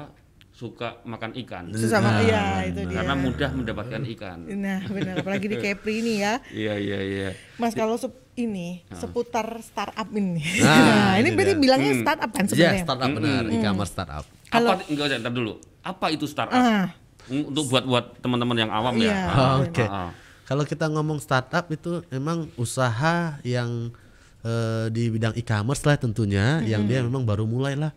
suka 0.56 1.04
makan 1.04 1.36
ikan. 1.44 1.68
Sesama 1.76 2.24
iya 2.24 2.64
itu 2.64 2.88
dia. 2.88 3.04
Karena 3.04 3.16
mudah 3.20 3.50
mendapatkan 3.52 4.02
ikan. 4.16 4.38
Nah, 4.56 4.80
benar 4.88 5.20
apalagi 5.20 5.52
di 5.52 5.60
Kepri 5.60 6.00
ini 6.00 6.24
ya. 6.24 6.40
Iya, 6.64 6.80
iya, 6.80 7.00
iya. 7.04 7.30
Mas 7.60 7.76
kalau 7.76 8.00
ini 8.40 8.88
seputar 8.96 9.60
startup 9.60 10.08
ini. 10.16 10.40
Nah, 10.64 10.80
Nah, 10.88 11.14
ini 11.20 11.28
ini 11.28 11.30
berarti 11.36 11.54
dia. 11.54 11.60
bilangnya 11.60 11.94
startup 12.00 12.30
kan 12.32 12.44
Ya, 12.44 12.50
sebenarnya? 12.50 12.84
startup 12.88 13.10
benar, 13.12 13.44
e-commerce 13.52 13.92
startup. 13.92 14.24
Apa 14.48 14.72
enggak 14.88 15.06
usah 15.12 15.18
ntar 15.20 15.34
dulu. 15.36 15.54
Apa 15.84 16.06
itu 16.08 16.26
startup? 16.26 16.56
Ah, 16.56 16.88
Untuk 17.28 17.68
buat 17.68 17.84
buat 17.84 18.06
teman-teman 18.24 18.56
yang 18.56 18.72
awam 18.72 18.96
ya. 18.96 19.12
Iya. 19.12 19.20
Ah, 19.28 19.54
Oke. 19.60 19.84
ah, 19.84 20.08
ah. 20.08 20.10
Kalau 20.46 20.64
kita 20.64 20.88
ngomong 20.88 21.20
startup 21.20 21.68
itu 21.68 22.00
memang 22.08 22.48
usaha 22.56 23.36
yang 23.44 23.92
eh, 24.40 24.88
di 24.88 25.12
bidang 25.12 25.36
e-commerce 25.36 25.84
lah 25.84 26.00
tentunya, 26.00 26.64
yang 26.64 26.88
dia 26.88 27.04
memang 27.04 27.28
baru 27.28 27.44
mulai 27.44 27.76
lah. 27.76 27.92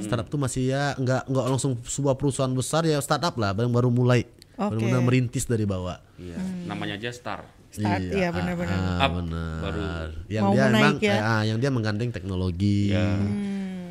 Startup 0.00 0.24
tuh 0.24 0.36
masih 0.36 0.68
ya 0.68 0.92
nggak 0.94 1.26
nggak 1.26 1.44
langsung 1.46 1.76
sebuah 1.78 2.14
perusahaan 2.14 2.50
besar 2.50 2.82
ya 2.82 2.96
startup 2.98 3.36
lah, 3.36 3.52
baru 3.52 3.68
baru 3.68 3.88
mulai, 3.88 4.24
Oke. 4.54 4.74
benar-benar 4.74 5.02
merintis 5.02 5.44
dari 5.44 5.62
bawah. 5.62 6.00
Iya. 6.16 6.40
Namanya 6.64 6.96
aja 6.96 7.10
Star. 7.10 7.40
start 7.70 8.02
iya 8.02 8.28
benar-benar. 8.30 8.74
ah, 8.74 8.98
Up, 9.00 9.10
benar. 9.16 9.58
baru. 9.62 9.82
Yang 10.26 10.42
Mau 10.42 10.52
dia 10.52 10.64
memang 10.66 10.94
ya. 10.98 11.12
eh, 11.12 11.20
ah, 11.22 11.42
yang 11.44 11.58
dia 11.58 11.70
menggandeng 11.70 12.10
teknologi. 12.10 12.90
Ya. 12.90 13.14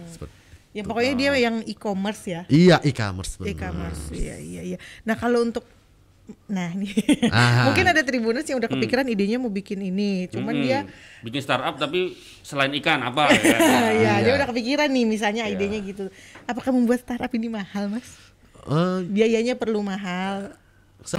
Seperti- 0.05 0.35
Ya 0.69 0.83
pokoknya 0.83 1.13
dia 1.15 1.31
yang 1.39 1.55
e-commerce 1.63 2.23
ya. 2.25 2.41
Iya 2.45 2.77
e-commerce. 2.83 3.39
E-commerce. 3.39 4.11
Iya 4.11 4.35
iya 4.35 4.61
iya. 4.65 4.77
Nah, 5.01 5.15
kalau 5.15 5.41
untuk 5.41 5.63
Nah, 6.45 6.69
nih. 6.71 6.93
Ah. 7.27 7.65
Mungkin 7.65 7.85
ada 7.85 8.01
Tribuners 8.01 8.43
yang 8.43 8.57
udah 8.57 8.67
kepikiran 8.67 9.05
idenya 9.05 9.37
mau 9.37 9.47
bikin 9.47 9.79
ini, 9.79 10.25
cuman 10.27 10.51
Hmm, 10.51 10.61
dia 10.61 10.79
bikin 11.19 11.41
startup 11.41 11.75
tapi 11.75 12.13
selain 12.41 12.69
ikan 12.75 13.01
apa 13.01 13.29
ya? 13.33 13.57
ya 13.91 14.13
dia 14.19 14.33
udah 14.33 14.47
kepikiran 14.47 14.87
nih 14.87 15.05
misalnya 15.05 15.45
idenya 15.45 15.79
gitu. 15.79 16.09
Apakah 16.45 16.69
membuat 16.69 17.01
startup 17.01 17.29
ini 17.31 17.47
mahal, 17.47 17.89
Mas? 17.89 18.05
Eh, 18.61 18.99
Biayanya 19.05 19.53
perlu 19.53 19.81
mahal. 19.81 20.53
se- 21.01 21.17